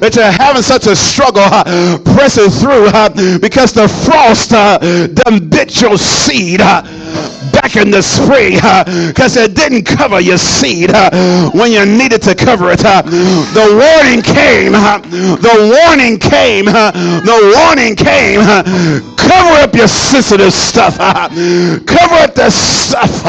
that 0.00 0.19
you're 0.20 0.32
having 0.32 0.62
such 0.62 0.86
a 0.86 0.94
struggle 0.94 1.42
uh, 1.42 1.98
pressing 2.04 2.50
through 2.50 2.86
uh, 2.88 3.08
because 3.38 3.72
the 3.72 3.88
frost 3.88 4.50
done 4.50 5.48
bit 5.48 5.80
your 5.80 5.96
seed 5.96 6.60
back 7.52 7.76
in 7.76 7.90
the 7.90 8.02
spring 8.02 8.54
because 9.08 9.36
it 9.36 9.54
didn't 9.54 9.84
cover 9.84 10.20
your 10.20 10.38
seed 10.38 10.90
when 11.54 11.72
you 11.72 11.84
needed 11.86 12.22
to 12.22 12.34
cover 12.34 12.70
it. 12.70 12.80
The 12.80 13.66
warning 13.70 14.22
came. 14.22 14.72
The 14.72 15.56
warning 15.74 16.18
came. 16.18 16.66
The 16.66 17.38
warning 17.56 17.96
came. 17.96 18.40
Cover 19.16 19.62
up 19.62 19.74
your 19.74 19.88
sensitive 19.88 20.52
stuff. 20.52 20.96
cover 20.96 22.14
up 22.14 22.34
the 22.34 22.50
stuff 22.50 23.22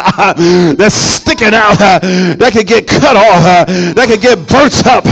that's 0.78 0.96
sticking 0.96 1.54
out 1.54 1.78
that 1.78 2.52
could 2.54 2.68
get 2.68 2.88
cut 2.88 3.16
off, 3.16 3.68
that 3.68 4.08
could 4.08 4.22
get 4.22 4.38
burnt 4.48 4.86
up. 4.88 5.06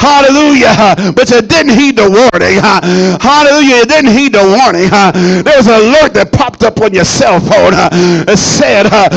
Hallelujah. 0.00 1.12
But 1.14 1.30
you 1.30 1.40
didn't 1.42 1.78
heed 1.78 1.96
the 1.96 2.08
warning. 2.10 2.58
Hallelujah. 3.20 3.76
You 3.76 3.86
didn't 3.86 4.12
heed 4.12 4.32
the 4.32 4.44
warning. 4.44 4.90
There 5.44 5.56
was 5.56 5.66
an 5.66 5.80
alert 5.80 6.14
that 6.14 6.32
popped 6.32 6.62
up 6.62 6.80
on 6.80 6.92
your 6.92 7.04
cell 7.04 7.40
phone 7.40 7.72
said, 8.36 8.86
uh, 8.86 9.08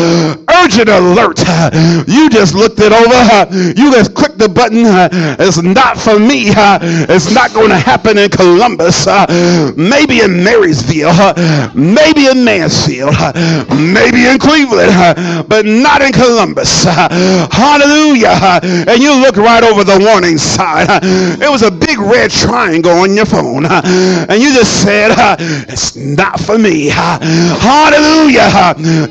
urgent 0.64 0.90
alert. 0.90 1.40
Uh, 1.46 1.70
you 2.08 2.30
just 2.30 2.54
looked 2.54 2.80
it 2.80 2.92
over. 2.92 3.14
Uh, 3.14 3.46
you 3.76 3.92
just 3.92 4.14
clicked 4.14 4.38
the 4.38 4.50
button. 4.50 4.86
Uh, 4.86 5.10
it's 5.40 5.62
not 5.62 5.98
for 5.98 6.20
me. 6.20 6.52
It's 6.54 7.32
not 7.34 7.54
going 7.54 7.70
to 7.70 7.78
happen 7.78 8.18
in 8.18 8.30
Columbus. 8.30 9.06
Maybe 9.78 10.22
in 10.22 10.44
Marysville. 10.44 11.14
Maybe 11.76 12.28
in 12.28 12.44
Mansfield. 12.44 13.16
Maybe 13.70 14.26
in 14.28 14.38
Cleveland. 14.40 15.48
But 15.48 15.66
not 15.66 16.02
in 16.02 16.12
Columbus. 16.12 16.84
Hallelujah. 16.86 18.60
And 18.88 19.02
you 19.02 19.14
look 19.20 19.38
right 19.38 19.64
over 19.64 19.84
the 19.84 20.00
warning 20.00 20.38
sign. 20.38 20.88
It 21.42 21.50
was 21.50 21.64
a 21.64 21.72
big 21.72 22.00
red 22.00 22.32
triangle 22.32 22.92
on 22.92 23.14
your 23.16 23.26
phone. 23.26 23.66
And 23.66 24.42
you 24.42 24.54
just 24.54 24.84
said, 24.84 25.12
it's 25.70 25.96
not 25.96 26.40
for 26.40 26.58
me. 26.58 26.88
Hallelujah. 26.90 28.52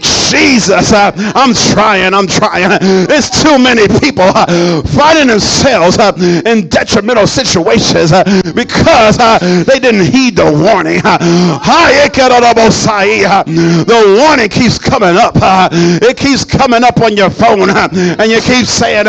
Jesus, 0.00 0.92
uh, 0.92 1.12
I'm 1.34 1.54
trying, 1.54 2.14
I'm 2.14 2.26
trying. 2.26 2.70
There's 3.06 3.30
too 3.30 3.58
many 3.58 3.86
people 4.00 4.24
uh, 4.24 4.82
finding 4.82 5.28
themselves 5.28 5.98
uh, 5.98 6.12
in 6.46 6.68
detrimental 6.68 7.26
situations 7.26 8.12
uh, 8.12 8.24
because 8.54 9.18
uh, 9.18 9.38
they 9.66 9.78
didn't 9.78 10.06
heed 10.06 10.36
the 10.36 10.44
warning. 10.44 11.00
Uh, 11.04 11.18
the 13.86 14.18
warning 14.18 14.48
keeps 14.48 14.78
coming 14.78 15.16
up. 15.16 15.34
it 15.72 16.16
keeps 16.16 16.44
coming 16.44 16.84
up 16.84 17.00
on 17.00 17.16
your 17.16 17.30
phone, 17.30 17.68
and 17.70 18.30
you 18.30 18.40
keep 18.40 18.66
saying, 18.66 19.06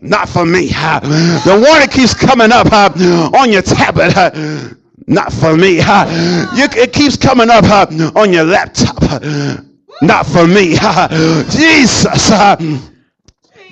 "Not 0.00 0.28
for 0.28 0.44
me." 0.44 0.68
the 0.68 1.64
warning 1.66 1.88
keeps 1.88 2.14
coming 2.14 2.52
up 2.52 2.72
on 2.72 3.50
your 3.50 3.62
tablet 3.62 4.14
not 5.06 5.32
for 5.32 5.56
me. 5.56 5.76
You, 5.76 6.68
it 6.76 6.92
keeps 6.92 7.16
coming 7.16 7.50
up 7.50 7.64
on 8.16 8.32
your 8.32 8.44
laptop. 8.44 9.22
Not 10.02 10.26
for 10.26 10.46
me. 10.46 10.76
Jesus. 11.50 12.30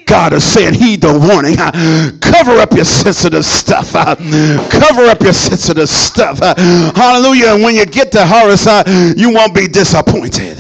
God 0.06 0.32
is 0.32 0.44
saying, 0.44 0.74
heed 0.74 1.02
the 1.02 1.12
warning. 1.12 1.56
Cover 2.20 2.60
up 2.60 2.72
your 2.72 2.84
sensitive 2.84 3.44
stuff. 3.44 3.92
Cover 3.92 5.06
up 5.06 5.20
your 5.20 5.32
sensitive 5.32 5.88
stuff. 5.88 6.38
Hallelujah. 6.38 7.54
And 7.54 7.62
when 7.62 7.74
you 7.74 7.84
get 7.84 8.12
to 8.12 8.24
Horus, 8.24 8.66
you 9.16 9.32
won't 9.34 9.54
be 9.54 9.66
disappointed. 9.66 10.58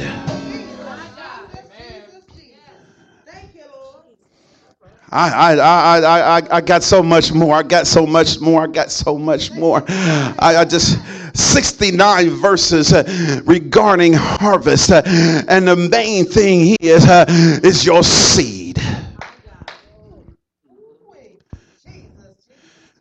I, 5.12 5.28
I, 5.30 5.54
I, 5.56 6.38
I, 6.38 6.56
I 6.56 6.60
got 6.60 6.84
so 6.84 7.02
much 7.02 7.32
more. 7.32 7.56
I 7.56 7.62
got 7.64 7.88
so 7.88 8.06
much 8.06 8.40
more. 8.40 8.62
I 8.62 8.66
got 8.68 8.92
so 8.92 9.18
much 9.18 9.50
more. 9.50 9.82
I, 9.88 10.58
I 10.58 10.64
just 10.64 10.98
69 11.34 12.30
verses 12.30 12.92
uh, 12.92 13.40
regarding 13.44 14.12
harvest, 14.12 14.90
uh, 14.90 15.02
and 15.48 15.68
the 15.68 15.76
main 15.76 16.24
thing 16.24 16.76
is 16.80 17.04
uh, 17.06 17.24
is 17.28 17.84
your 17.84 18.02
seed. 18.02 18.78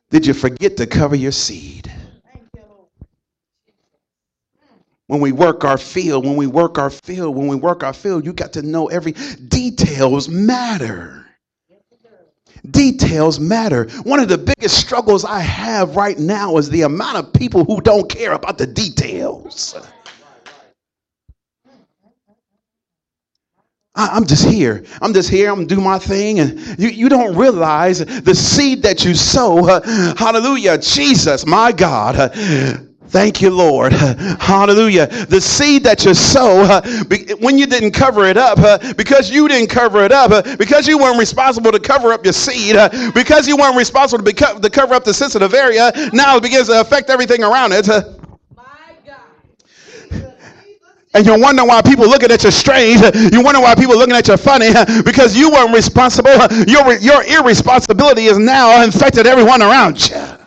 Did 0.09 0.25
you 0.25 0.33
forget 0.33 0.75
to 0.77 0.87
cover 0.87 1.15
your 1.15 1.31
seed? 1.31 1.91
When 5.05 5.21
we 5.21 5.31
work 5.31 5.63
our 5.65 5.77
field, 5.77 6.25
when 6.25 6.35
we 6.35 6.45
work 6.45 6.77
our 6.77 6.91
field, 6.91 7.35
when 7.35 7.47
we 7.47 7.55
work 7.55 7.83
our 7.83 7.93
field, 7.93 8.25
you 8.25 8.33
got 8.33 8.53
to 8.53 8.61
know 8.61 8.87
every 8.87 9.13
details 9.47 10.29
matter. 10.29 11.18
Details 12.69 13.39
matter. 13.39 13.89
One 14.03 14.19
of 14.19 14.27
the 14.29 14.37
biggest 14.37 14.79
struggles 14.79 15.25
I 15.25 15.39
have 15.39 15.95
right 15.95 16.17
now 16.17 16.57
is 16.57 16.69
the 16.69 16.83
amount 16.83 17.17
of 17.17 17.33
people 17.33 17.63
who 17.65 17.81
don't 17.81 18.09
care 18.09 18.33
about 18.33 18.57
the 18.57 18.67
details. 18.67 19.75
I, 23.95 24.15
am 24.15 24.25
just 24.25 24.47
here. 24.47 24.85
I'm 25.01 25.13
just 25.13 25.29
here. 25.29 25.51
I'm 25.51 25.67
do 25.67 25.81
my 25.81 25.99
thing. 25.99 26.39
And 26.39 26.79
you, 26.79 26.89
you 26.89 27.09
don't 27.09 27.35
realize 27.35 27.99
the 27.99 28.35
seed 28.35 28.83
that 28.83 29.03
you 29.03 29.13
sow. 29.13 29.67
Uh, 29.67 30.15
hallelujah. 30.15 30.77
Jesus, 30.77 31.45
my 31.45 31.71
God. 31.71 32.15
Uh, 32.15 32.77
Thank 33.09 33.41
you, 33.41 33.49
Lord. 33.49 33.91
Hallelujah. 34.39 35.07
The 35.07 35.41
seed 35.41 35.83
that 35.83 36.05
you 36.05 36.13
sow, 36.13 36.61
uh, 36.61 36.81
when 37.39 37.57
you 37.57 37.65
didn't 37.65 37.91
cover 37.91 38.25
it 38.25 38.37
up, 38.37 38.59
uh, 38.59 38.93
because 38.93 39.31
you 39.31 39.47
didn't 39.47 39.69
cover 39.69 40.03
it 40.03 40.11
up, 40.11 40.29
uh, 40.29 40.55
because 40.57 40.87
you 40.87 40.99
weren't 40.99 41.17
responsible 41.17 41.71
to 41.71 41.79
cover 41.79 42.13
up 42.13 42.23
your 42.23 42.33
seed, 42.33 42.75
uh, 42.75 42.87
because 43.15 43.47
you 43.47 43.57
weren't 43.57 43.75
responsible 43.75 44.23
to, 44.23 44.31
beco- 44.31 44.61
to, 44.61 44.69
cover 44.69 44.93
up 44.93 45.03
the 45.03 45.13
sensitive 45.13 45.55
area, 45.55 45.91
now 46.13 46.37
it 46.37 46.43
begins 46.43 46.67
to 46.67 46.79
affect 46.79 47.09
everything 47.09 47.43
around 47.43 47.73
it. 47.73 47.89
And 51.11 51.25
you're 51.25 51.39
wondering 51.39 51.67
why 51.67 51.81
people 51.81 52.07
looking 52.07 52.29
at 52.29 52.43
you 52.43 52.51
strange. 52.51 53.01
You 53.33 53.41
wonder 53.41 53.59
why 53.59 53.73
people 53.73 53.97
looking 53.97 54.15
at 54.15 54.27
you 54.27 54.37
funny 54.37 54.69
because 55.03 55.35
you 55.35 55.49
weren't 55.49 55.73
responsible. 55.73 56.29
Your, 56.67 56.93
your 56.99 57.23
irresponsibility 57.23 58.25
is 58.25 58.37
now 58.37 58.83
infected 58.83 59.25
everyone 59.25 59.63
around 59.63 60.07
you 60.07 60.38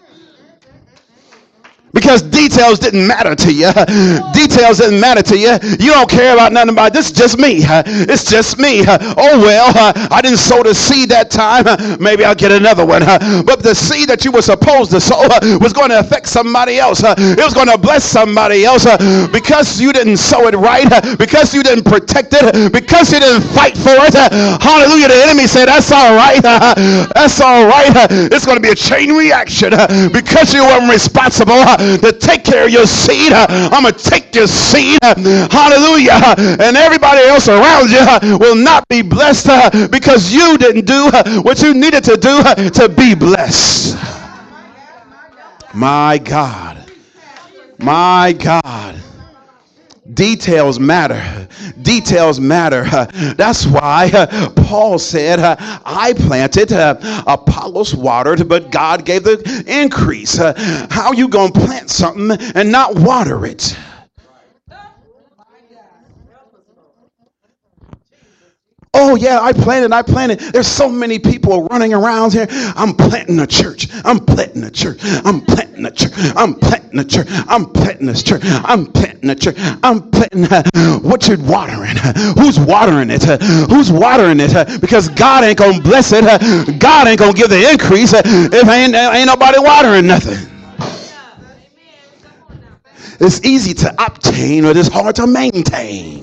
because 1.92 2.22
details 2.22 2.78
didn't 2.78 3.06
matter 3.06 3.34
to 3.34 3.52
you. 3.52 3.70
Details 4.32 4.78
didn't 4.78 5.00
matter 5.00 5.22
to 5.22 5.36
you. 5.36 5.52
You 5.78 5.92
don't 5.92 6.08
care 6.08 6.32
about 6.34 6.52
nothing 6.52 6.70
about 6.70 6.92
this. 6.92 7.12
Just 7.12 7.38
me. 7.38 7.62
It's 8.12 8.28
just 8.28 8.58
me. 8.58 8.82
Oh 9.24 9.38
well, 9.40 9.72
I 10.10 10.20
didn't 10.22 10.38
sow 10.38 10.62
the 10.62 10.74
seed 10.74 11.10
that 11.10 11.30
time. 11.30 11.64
Maybe 12.00 12.24
I'll 12.24 12.34
get 12.34 12.50
another 12.50 12.84
one. 12.84 13.02
But 13.44 13.62
the 13.62 13.74
seed 13.74 14.08
that 14.08 14.24
you 14.24 14.32
were 14.32 14.42
supposed 14.42 14.90
to 14.92 15.00
sow 15.00 15.28
was 15.60 15.72
going 15.72 15.90
to 15.90 15.98
affect 15.98 16.28
somebody 16.28 16.78
else. 16.78 17.02
It 17.04 17.38
was 17.38 17.54
going 17.54 17.68
to 17.68 17.78
bless 17.78 18.04
somebody 18.04 18.64
else 18.64 18.84
because 19.30 19.80
you 19.80 19.92
didn't 19.92 20.16
sow 20.16 20.48
it 20.48 20.54
right. 20.54 20.88
Because 21.18 21.54
you 21.54 21.62
didn't 21.62 21.84
protect 21.84 22.32
it. 22.32 22.72
Because 22.72 23.12
you 23.12 23.20
didn't 23.20 23.42
fight 23.42 23.76
for 23.76 23.94
it. 23.94 24.14
Hallelujah. 24.62 25.08
The 25.08 25.22
enemy 25.28 25.46
said, 25.46 25.66
"That's 25.66 25.92
all 25.92 26.14
right. 26.16 26.42
That's 26.42 27.40
all 27.40 27.66
right. 27.66 27.92
It's 28.32 28.46
going 28.46 28.56
to 28.56 28.62
be 28.62 28.70
a 28.70 28.74
chain 28.74 29.12
reaction 29.12 29.70
because 30.12 30.54
you 30.54 30.64
weren't 30.64 30.90
responsible." 30.90 31.62
To 31.98 32.12
take 32.12 32.44
care 32.44 32.66
of 32.66 32.70
your 32.70 32.86
seed. 32.86 33.32
I'm 33.32 33.82
going 33.82 33.94
to 33.94 33.98
take 33.98 34.34
your 34.34 34.46
seed. 34.46 34.98
Hallelujah. 35.02 36.34
And 36.38 36.76
everybody 36.76 37.22
else 37.22 37.48
around 37.48 37.90
you 37.90 38.38
will 38.38 38.56
not 38.56 38.86
be 38.88 39.02
blessed 39.02 39.48
uh, 39.48 39.88
because 39.88 40.32
you 40.32 40.58
didn't 40.58 40.86
do 40.86 41.10
uh, 41.12 41.42
what 41.42 41.62
you 41.62 41.74
needed 41.74 42.04
to 42.04 42.16
do 42.16 42.30
uh, 42.30 42.54
to 42.54 42.88
be 42.88 43.14
blessed. 43.14 43.96
My 45.74 46.18
God. 46.18 46.90
My 47.78 48.32
God. 48.32 49.00
Details 50.14 50.78
matter. 50.80 51.48
Details 51.80 52.40
matter. 52.40 52.84
That's 53.34 53.66
why 53.66 54.10
Paul 54.56 54.98
said, 54.98 55.38
I 55.40 56.12
planted, 56.16 56.72
Apollos 56.72 57.94
watered, 57.94 58.48
but 58.48 58.70
God 58.70 59.04
gave 59.04 59.24
the 59.24 59.64
increase. 59.66 60.36
How 60.90 61.12
you 61.12 61.28
going 61.28 61.52
to 61.52 61.60
plant 61.60 61.90
something 61.90 62.32
and 62.54 62.72
not 62.72 62.96
water 62.96 63.46
it? 63.46 63.76
Oh 68.94 69.14
yeah, 69.14 69.40
I 69.40 69.54
planted, 69.54 69.90
I 69.92 70.02
planted. 70.02 70.38
There's 70.38 70.66
so 70.66 70.86
many 70.86 71.18
people 71.18 71.64
running 71.68 71.94
around 71.94 72.34
here. 72.34 72.46
I'm 72.50 72.94
planting 72.94 73.40
a 73.40 73.46
church. 73.46 73.88
I'm 74.04 74.18
planting 74.18 74.64
a 74.64 74.70
church. 74.70 74.98
I'm 75.02 75.40
planting 75.40 75.86
a 75.86 75.90
church. 75.90 76.12
I'm 76.36 76.54
planting 76.56 76.98
a 76.98 77.04
church. 77.04 77.26
I'm 77.30 77.72
planting 77.72 78.06
this 78.06 78.22
church. 78.22 78.42
I'm 78.44 78.84
planting 78.92 79.30
a 79.30 79.34
church. 79.34 79.56
I'm 79.82 80.10
planting. 80.10 80.44
Uh, 80.44 80.62
what 80.98 81.26
you're 81.26 81.38
watering? 81.38 81.96
Who's 82.36 82.60
watering 82.60 83.08
it? 83.10 83.24
Who's 83.70 83.90
watering 83.90 84.40
it? 84.40 84.80
Because 84.82 85.08
God 85.08 85.44
ain't 85.44 85.56
gonna 85.58 85.80
bless 85.80 86.12
it. 86.12 86.24
God 86.78 87.08
ain't 87.08 87.18
gonna 87.18 87.32
give 87.32 87.48
the 87.48 87.70
increase 87.70 88.12
if 88.12 88.68
ain't 88.68 88.94
ain't 88.94 89.26
nobody 89.26 89.58
watering 89.58 90.06
nothing. 90.06 90.50
It's 93.20 93.42
easy 93.44 93.72
to 93.74 94.04
obtain, 94.04 94.64
but 94.64 94.76
it's 94.76 94.88
hard 94.88 95.16
to 95.16 95.26
maintain. 95.26 96.21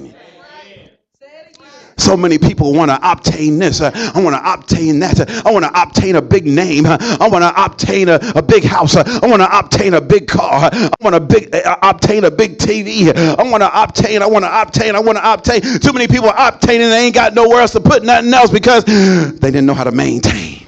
So 2.09 2.17
many 2.17 2.39
people 2.39 2.73
want 2.73 2.89
to 2.89 2.97
obtain 3.03 3.59
this. 3.59 3.81
Uh, 3.81 3.91
I 4.15 4.19
want 4.19 4.35
to 4.35 4.53
obtain 4.53 4.97
that. 5.01 5.29
I 5.45 5.51
want 5.51 5.63
to 5.63 5.79
obtain 5.79 6.15
a 6.15 6.21
big 6.23 6.47
name. 6.47 6.87
Uh, 6.87 6.97
I 7.21 7.27
want 7.27 7.43
to 7.43 7.63
obtain 7.63 8.09
a, 8.09 8.19
a 8.33 8.41
big 8.41 8.63
house. 8.63 8.95
Uh, 8.95 9.03
I 9.21 9.27
want 9.27 9.43
to 9.43 9.59
obtain 9.59 9.93
a 9.93 10.01
big 10.01 10.27
car. 10.27 10.71
I 10.73 10.89
want 11.01 11.13
to 11.13 11.19
big 11.19 11.53
uh, 11.53 11.77
obtain 11.83 12.23
a 12.23 12.31
big 12.31 12.57
TV. 12.57 13.15
I 13.15 13.43
want 13.43 13.61
to 13.61 13.83
obtain. 13.83 14.23
I 14.23 14.25
want 14.25 14.43
to 14.43 14.61
obtain. 14.61 14.95
I 14.95 14.99
want 14.99 15.19
to 15.19 15.33
obtain. 15.33 15.61
Too 15.61 15.93
many 15.93 16.07
people 16.07 16.31
are 16.31 16.47
obtaining. 16.51 16.89
They 16.89 17.05
ain't 17.05 17.13
got 17.13 17.35
nowhere 17.35 17.61
else 17.61 17.73
to 17.73 17.79
put 17.79 18.01
nothing 18.01 18.33
else 18.33 18.49
because 18.49 18.85
they 18.85 19.51
didn't 19.51 19.67
know 19.67 19.75
how 19.75 19.83
to 19.83 19.91
maintain. 19.91 20.65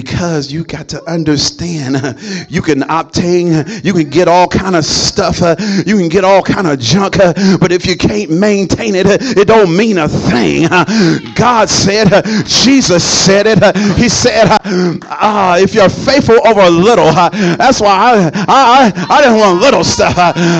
Because 0.00 0.50
you 0.50 0.64
got 0.64 0.88
to 0.88 0.98
understand 1.10 2.16
you 2.48 2.62
can 2.62 2.82
obtain 2.84 3.48
you 3.84 3.92
can 3.92 4.08
get 4.08 4.28
all 4.28 4.48
kind 4.48 4.74
of 4.74 4.82
stuff 4.82 5.40
you 5.86 5.96
can 5.98 6.08
get 6.08 6.24
all 6.24 6.42
kind 6.42 6.66
of 6.66 6.78
junk 6.78 7.18
but 7.60 7.70
if 7.70 7.84
you 7.84 7.96
can't 7.96 8.30
maintain 8.30 8.94
it 8.94 9.06
it 9.10 9.46
don't 9.46 9.76
mean 9.76 9.98
a 9.98 10.08
thing. 10.08 10.68
God 11.34 11.68
said 11.68 12.08
jesus 12.46 13.04
said 13.04 13.46
it. 13.46 13.58
He 13.98 14.08
said 14.08 14.48
uh, 14.64 15.58
if 15.60 15.74
you're 15.74 15.90
faithful 15.90 16.38
over 16.46 16.70
little 16.70 17.12
that's 17.12 17.80
why 17.80 17.90
i 17.90 18.44
i 18.48 19.06
i 19.10 19.20
didn't 19.20 19.38
want 19.38 19.60
little 19.60 19.84
stuff. 19.84 20.14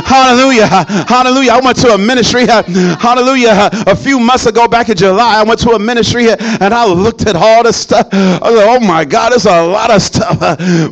Hallelujah. 0.05 0.66
Hallelujah. 0.66 1.53
I 1.53 1.61
went 1.64 1.79
to 1.79 1.94
a 1.94 1.98
ministry 1.98 2.44
hallelujah 2.46 3.70
a 3.87 3.96
few 3.96 4.18
months 4.20 4.46
ago 4.46 4.68
back 4.68 4.88
in 4.88 4.96
july 4.96 5.40
i 5.40 5.42
went 5.42 5.61
to 5.61 5.70
a 5.70 5.79
ministry 5.79 6.29
and 6.31 6.74
i 6.74 6.85
looked 6.85 7.26
at 7.26 7.37
all 7.37 7.62
the 7.62 7.72
stuff. 7.72 8.12
Like 8.12 8.66
oh 8.68 8.81
my 8.81 9.05
god 9.05 9.30
There's 9.31 9.47
a 9.47 9.62
lot 9.62 9.90
of 9.90 10.03
stuff. 10.03 10.40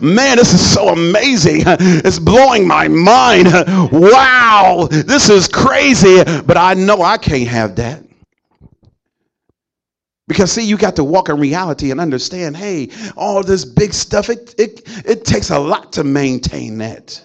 Man, 0.00 0.36
this 0.36 0.54
is 0.54 0.72
so 0.72 0.88
amazing. 0.88 1.64
It's 1.66 2.18
blowing 2.18 2.66
my 2.66 2.88
mind. 2.88 3.48
Wow, 3.92 4.88
this 4.90 5.28
is 5.28 5.48
crazy. 5.48 6.22
But 6.24 6.56
I 6.56 6.74
know 6.74 7.02
I 7.02 7.18
can't 7.18 7.48
have 7.48 7.76
that. 7.76 8.04
Because 10.28 10.52
see, 10.52 10.62
you 10.62 10.76
got 10.76 10.96
to 10.96 11.04
walk 11.04 11.30
in 11.30 11.40
reality 11.40 11.90
and 11.90 12.00
understand, 12.00 12.56
hey, 12.56 12.90
all 13.16 13.42
this 13.42 13.64
big 13.64 13.94
stuff, 13.94 14.28
it 14.28 14.54
it, 14.58 14.82
it 15.06 15.24
takes 15.24 15.50
a 15.50 15.58
lot 15.58 15.92
to 15.94 16.04
maintain 16.04 16.78
that. 16.78 17.20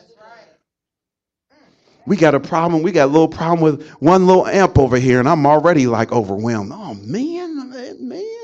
We 2.05 2.17
got 2.17 2.35
a 2.35 2.39
problem. 2.39 2.81
We 2.81 2.91
got 2.91 3.05
a 3.05 3.11
little 3.11 3.29
problem 3.29 3.61
with 3.61 3.89
one 3.99 4.25
little 4.25 4.47
amp 4.47 4.77
over 4.77 4.97
here, 4.97 5.19
and 5.19 5.27
I'm 5.27 5.45
already 5.45 5.87
like 5.87 6.11
overwhelmed. 6.11 6.71
Oh 6.73 6.95
man, 6.95 7.69
man. 7.99 8.42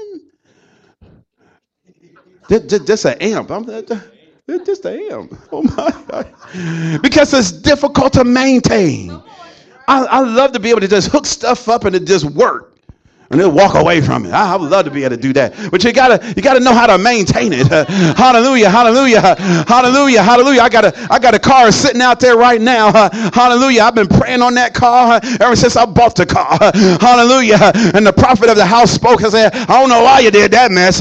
Just, 2.50 2.88
just 2.88 3.06
an 3.06 3.18
amp. 3.22 3.52
I'm, 3.52 3.66
just 3.66 4.86
an 4.86 5.00
amp. 5.12 5.34
Oh 5.52 5.64
my 5.64 5.92
God. 6.08 7.02
Because 7.02 7.34
it's 7.34 7.52
difficult 7.52 8.14
to 8.14 8.24
maintain. 8.24 9.12
I, 9.88 10.06
I 10.06 10.20
love 10.22 10.52
to 10.54 10.60
be 10.60 10.70
able 10.70 10.82
to 10.82 10.88
just 10.88 11.10
hook 11.10 11.26
stuff 11.26 11.70
up 11.70 11.86
and 11.86 11.96
it 11.96 12.06
just 12.06 12.26
work 12.26 12.69
and 13.32 13.40
they'll 13.40 13.52
walk 13.52 13.76
away 13.76 14.02
from 14.02 14.26
it. 14.26 14.32
I, 14.32 14.56
would 14.56 14.72
love 14.72 14.86
to 14.86 14.92
be 14.92 15.04
able 15.04 15.16
to 15.16 15.22
do 15.22 15.34
that, 15.34 15.54
but 15.72 15.84
you 15.84 15.94
gotta 15.94 16.34
you 16.36 16.42
gotta 16.42 16.60
know 16.60 16.74
how 16.74 16.88
to 16.88 16.98
maintain 16.98 17.54
it. 17.54 17.72
Uh, 17.72 17.86
hallelujah, 18.18 18.70
hallelujah, 18.70 19.22
hallelujah, 19.68 20.24
hallelujah. 20.24 20.62
I 20.62 20.70
got 20.70 20.86
a 20.86 21.08
I 21.12 21.20
got 21.20 21.36
a 21.36 21.40
car 21.40 21.72
sitting 21.72 22.02
out 22.02 22.20
there 22.20 22.38
right 22.38 22.60
now. 22.60 22.88
Uh, 22.88 23.10
hallelujah. 23.34 23.84
I've 23.84 23.96
been 23.96 24.08
praying 24.08 24.42
on 24.42 24.56
that 24.56 24.74
car 24.74 25.14
uh, 25.14 25.38
ever 25.42 25.56
since 25.56 25.76
I 25.76 25.86
bought 25.86 26.16
the 26.16 26.26
car. 26.26 26.58
hallelujah. 27.00 27.72
And 27.94 28.06
the 28.06 28.14
prophet 28.14 28.50
of 28.50 28.56
the 28.56 28.66
house 28.66 28.92
spoke 28.92 29.22
and 29.22 29.32
said, 29.32 29.54
"I 29.54 29.80
don't 29.80 29.90
know 29.90 30.02
why 30.02 30.20
you 30.20 30.32
did 30.32 30.52
that 30.52 30.72
mess. 30.72 31.00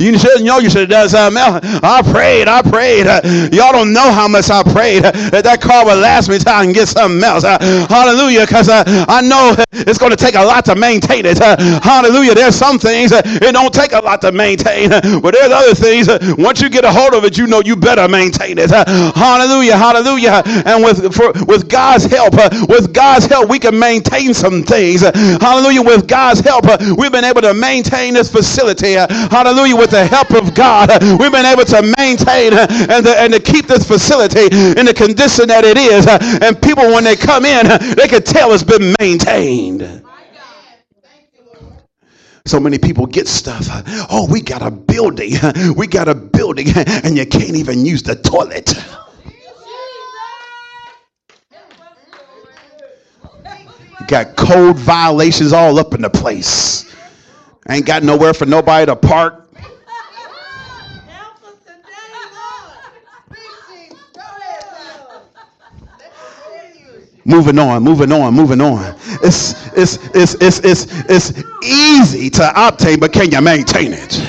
you 0.00 0.18
should 0.18 0.42
know 0.42 0.58
you 0.58 0.70
should 0.70 0.88
have 0.88 0.90
done 0.90 1.08
something 1.08 1.40
else. 1.40 1.60
I 1.82 2.00
prayed, 2.02 2.48
I 2.48 2.62
prayed. 2.62 3.06
y'all 3.52 3.72
don't 3.72 3.92
know 3.92 4.12
how 4.12 4.28
much 4.28 4.48
I 4.50 4.62
prayed 4.62 5.02
that 5.04 5.44
that 5.44 5.60
car 5.60 5.84
would 5.84 5.98
last 5.98 6.28
me 6.28 6.38
till 6.38 6.52
I 6.52 6.64
can 6.64 6.72
get 6.72 6.88
something 6.88 7.22
else. 7.22 7.44
hallelujah, 7.44 8.46
because 8.46 8.68
I 8.70 9.20
know 9.20 9.54
it's 9.72 9.98
going 9.98 10.10
to 10.10 10.16
take 10.16 10.36
a 10.36 10.42
lot 10.42 10.64
to 10.66 10.74
maintain 10.74 11.26
it." 11.26 11.36
Hallelujah. 11.82 12.34
There's 12.34 12.54
some 12.54 12.78
things 12.78 13.10
that 13.10 13.26
it 13.26 13.52
don't 13.52 13.72
take 13.72 13.92
a 13.92 14.00
lot 14.00 14.20
to 14.22 14.32
maintain, 14.32 14.90
but 14.90 15.34
there's 15.34 15.52
other 15.52 15.74
things 15.74 16.08
once 16.38 16.60
you 16.60 16.68
get 16.68 16.84
a 16.84 16.92
hold 16.92 17.14
of 17.14 17.24
it, 17.24 17.38
you 17.38 17.46
know 17.46 17.60
you 17.60 17.76
better 17.76 18.08
maintain 18.08 18.58
it. 18.58 18.70
Hallelujah. 18.70 19.76
Hallelujah. 19.76 20.42
And 20.66 20.84
with 20.84 21.14
for, 21.14 21.32
with 21.46 21.68
God's 21.68 22.04
help, 22.04 22.34
uh, 22.34 22.66
with 22.68 22.92
God's 22.92 23.26
help, 23.26 23.48
we 23.48 23.58
can 23.58 23.78
maintain 23.78 24.34
some 24.34 24.62
things. 24.62 25.00
Hallelujah. 25.02 25.82
With 25.82 26.06
God's 26.08 26.40
help, 26.40 26.66
uh, 26.66 26.78
we've 26.96 27.12
been 27.12 27.24
able 27.24 27.42
to 27.42 27.54
maintain 27.54 28.14
this 28.14 28.30
facility. 28.30 28.94
Hallelujah. 28.94 29.76
With 29.76 29.90
the 29.90 30.06
help 30.06 30.30
of 30.30 30.54
God, 30.54 30.90
uh, 30.90 31.16
we've 31.18 31.32
been 31.32 31.46
able 31.46 31.64
to 31.64 31.82
maintain 31.98 32.52
and, 32.52 33.04
the, 33.04 33.14
and 33.18 33.32
to 33.32 33.40
keep 33.40 33.66
this 33.66 33.86
facility 33.86 34.46
in 34.78 34.86
the 34.86 34.94
condition 34.94 35.48
that 35.48 35.64
it 35.64 35.76
is. 35.76 36.06
And 36.06 36.60
people, 36.60 36.84
when 36.92 37.04
they 37.04 37.16
come 37.16 37.44
in, 37.44 37.66
they 37.96 38.08
can 38.08 38.22
tell 38.22 38.52
it's 38.52 38.62
been 38.62 38.94
maintained. 39.00 40.05
So 42.46 42.60
many 42.60 42.78
people 42.78 43.06
get 43.06 43.26
stuff. 43.26 43.66
Oh, 44.08 44.26
we 44.30 44.40
got 44.40 44.62
a 44.62 44.70
building. 44.70 45.34
We 45.76 45.86
got 45.88 46.08
a 46.08 46.14
building, 46.14 46.68
and 46.76 47.16
you 47.16 47.26
can't 47.26 47.56
even 47.56 47.84
use 47.84 48.02
the 48.04 48.14
toilet. 48.14 48.72
You 54.00 54.06
got 54.06 54.36
code 54.36 54.78
violations 54.78 55.52
all 55.52 55.78
up 55.80 55.92
in 55.92 56.02
the 56.02 56.10
place. 56.10 56.94
Ain't 57.68 57.84
got 57.84 58.04
nowhere 58.04 58.32
for 58.32 58.46
nobody 58.46 58.86
to 58.86 58.94
park. 58.94 59.45
Moving 67.26 67.58
on, 67.58 67.82
moving 67.82 68.12
on, 68.12 68.32
moving 68.34 68.60
on. 68.60 68.94
It's, 69.22 69.66
it's, 69.76 69.96
it's, 70.14 70.34
it's, 70.34 70.60
it's, 70.60 70.86
it's 71.10 71.32
easy 71.62 72.30
to 72.30 72.68
obtain, 72.68 73.00
but 73.00 73.12
can 73.12 73.30
you 73.30 73.40
maintain 73.42 73.92
it? 73.92 74.22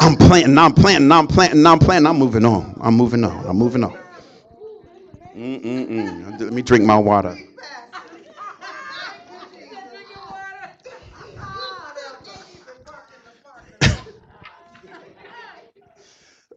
I'm 0.00 0.16
planting, 0.16 0.58
I'm 0.58 0.72
planting, 0.72 1.12
I'm 1.12 1.28
planting, 1.28 1.66
I'm 1.66 1.78
planting, 1.78 2.06
I'm 2.06 2.18
moving 2.18 2.44
on. 2.44 2.76
I'm 2.80 2.94
moving 2.94 3.22
on, 3.24 3.46
I'm 3.46 3.56
moving 3.56 3.84
on. 3.84 3.96
Mm-mm-mm. 5.36 6.40
Let 6.40 6.52
me 6.52 6.62
drink 6.62 6.84
my 6.84 6.98
water. 6.98 7.38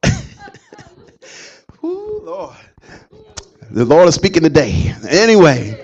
Ooh, 1.84 2.22
Lord. 2.24 2.56
The 3.74 3.86
Lord 3.86 4.08
is 4.08 4.14
speaking 4.14 4.44
today. 4.44 4.94
Anyway, 5.10 5.84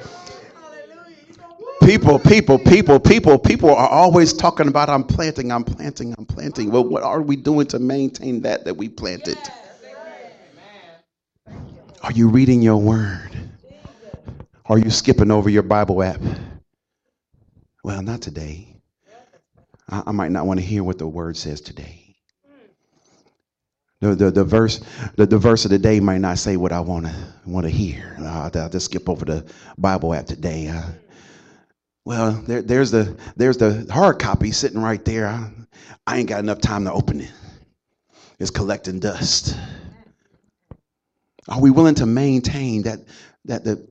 people, 1.81 2.19
people, 2.19 2.59
people, 2.59 2.99
people, 2.99 3.39
people 3.39 3.71
are 3.71 3.89
always 3.89 4.31
talking 4.31 4.67
about 4.67 4.89
I'm 4.89 5.03
planting, 5.03 5.51
I'm 5.51 5.63
planting, 5.63 6.13
I'm 6.15 6.27
planting. 6.27 6.69
Well, 6.69 6.83
what 6.83 7.01
are 7.01 7.19
we 7.19 7.35
doing 7.35 7.65
to 7.67 7.79
maintain 7.79 8.41
that 8.41 8.65
that 8.65 8.75
we 8.75 8.89
planted? 8.89 9.39
Are 12.03 12.11
you 12.11 12.29
reading 12.29 12.61
your 12.61 12.77
word? 12.77 13.31
Are 14.67 14.77
you 14.77 14.91
skipping 14.91 15.31
over 15.31 15.49
your 15.49 15.63
Bible 15.63 16.03
app? 16.03 16.21
Well, 17.83 18.03
not 18.03 18.21
today. 18.21 18.67
I, 19.89 20.03
I 20.05 20.11
might 20.11 20.31
not 20.31 20.45
want 20.45 20.59
to 20.59 20.65
hear 20.65 20.83
what 20.83 20.99
the 20.99 21.07
word 21.07 21.35
says 21.35 21.59
today. 21.59 22.08
The, 24.01 24.15
the, 24.15 24.31
the 24.31 24.43
verse 24.45 24.79
the, 25.17 25.25
the 25.25 25.37
verse 25.37 25.65
of 25.65 25.71
the 25.71 25.79
day 25.79 25.99
might 25.99 26.19
not 26.19 26.37
say 26.37 26.55
what 26.55 26.71
I 26.71 26.79
want 26.79 27.05
to 27.05 27.15
want 27.45 27.65
to 27.65 27.69
hear. 27.69 28.15
I'll, 28.19 28.49
I'll, 28.53 28.69
just 28.69 28.85
skip 28.85 29.09
over 29.09 29.25
the 29.25 29.45
Bible 29.77 30.13
app 30.13 30.25
today. 30.25 30.73
Well, 32.05 32.31
there, 32.47 32.61
there's 32.61 32.91
the 32.91 33.17
there's 33.35 33.57
the 33.57 33.85
hard 33.91 34.19
copy 34.19 34.51
sitting 34.51 34.81
right 34.81 35.03
there. 35.03 35.27
I, 35.27 35.51
I 36.07 36.17
ain't 36.17 36.29
got 36.29 36.39
enough 36.39 36.61
time 36.61 36.85
to 36.85 36.93
open 36.93 37.19
it. 37.21 37.31
It's 38.39 38.51
collecting 38.51 38.99
dust. 38.99 39.57
Are 41.49 41.59
we 41.59 41.69
willing 41.69 41.95
to 41.95 42.05
maintain 42.05 42.83
that 42.83 42.99
that 43.45 43.65
that 43.65 43.85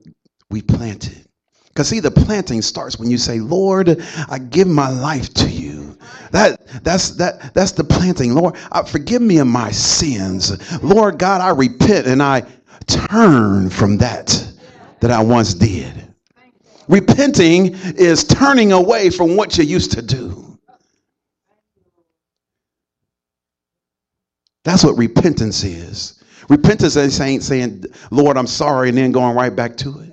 we 0.49 0.63
planted? 0.63 1.27
Because 1.67 1.87
see, 1.87 1.99
the 1.99 2.11
planting 2.11 2.63
starts 2.63 2.97
when 2.97 3.11
you 3.11 3.17
say, 3.19 3.39
Lord, 3.39 4.01
I 4.27 4.39
give 4.39 4.67
my 4.67 4.89
life 4.89 5.31
to 5.35 5.47
you. 5.47 5.68
That 6.31 6.83
that's 6.83 7.11
that 7.11 7.53
that's 7.53 7.71
the 7.73 7.83
planting. 7.83 8.33
Lord, 8.33 8.55
uh, 8.71 8.83
forgive 8.83 9.21
me 9.21 9.39
of 9.39 9.47
my 9.47 9.71
sins. 9.71 10.81
Lord 10.83 11.17
God, 11.17 11.41
I 11.41 11.49
repent 11.49 12.07
and 12.07 12.21
I 12.21 12.43
turn 12.87 13.69
from 13.69 13.97
that 13.97 14.51
that 14.99 15.11
I 15.11 15.21
once 15.21 15.53
did. 15.53 16.13
Repenting 16.87 17.75
is 17.97 18.23
turning 18.23 18.71
away 18.71 19.09
from 19.09 19.35
what 19.35 19.57
you 19.57 19.63
used 19.63 19.91
to 19.91 20.01
do. 20.01 20.57
That's 24.63 24.83
what 24.83 24.97
repentance 24.97 25.63
is. 25.63 26.23
Repentance 26.49 26.93
saying, 26.93 27.41
saying, 27.41 27.85
Lord, 28.11 28.37
I'm 28.37 28.47
sorry, 28.47 28.89
and 28.89 28.97
then 28.97 29.11
going 29.11 29.35
right 29.35 29.55
back 29.55 29.77
to 29.77 29.99
it. 29.99 30.08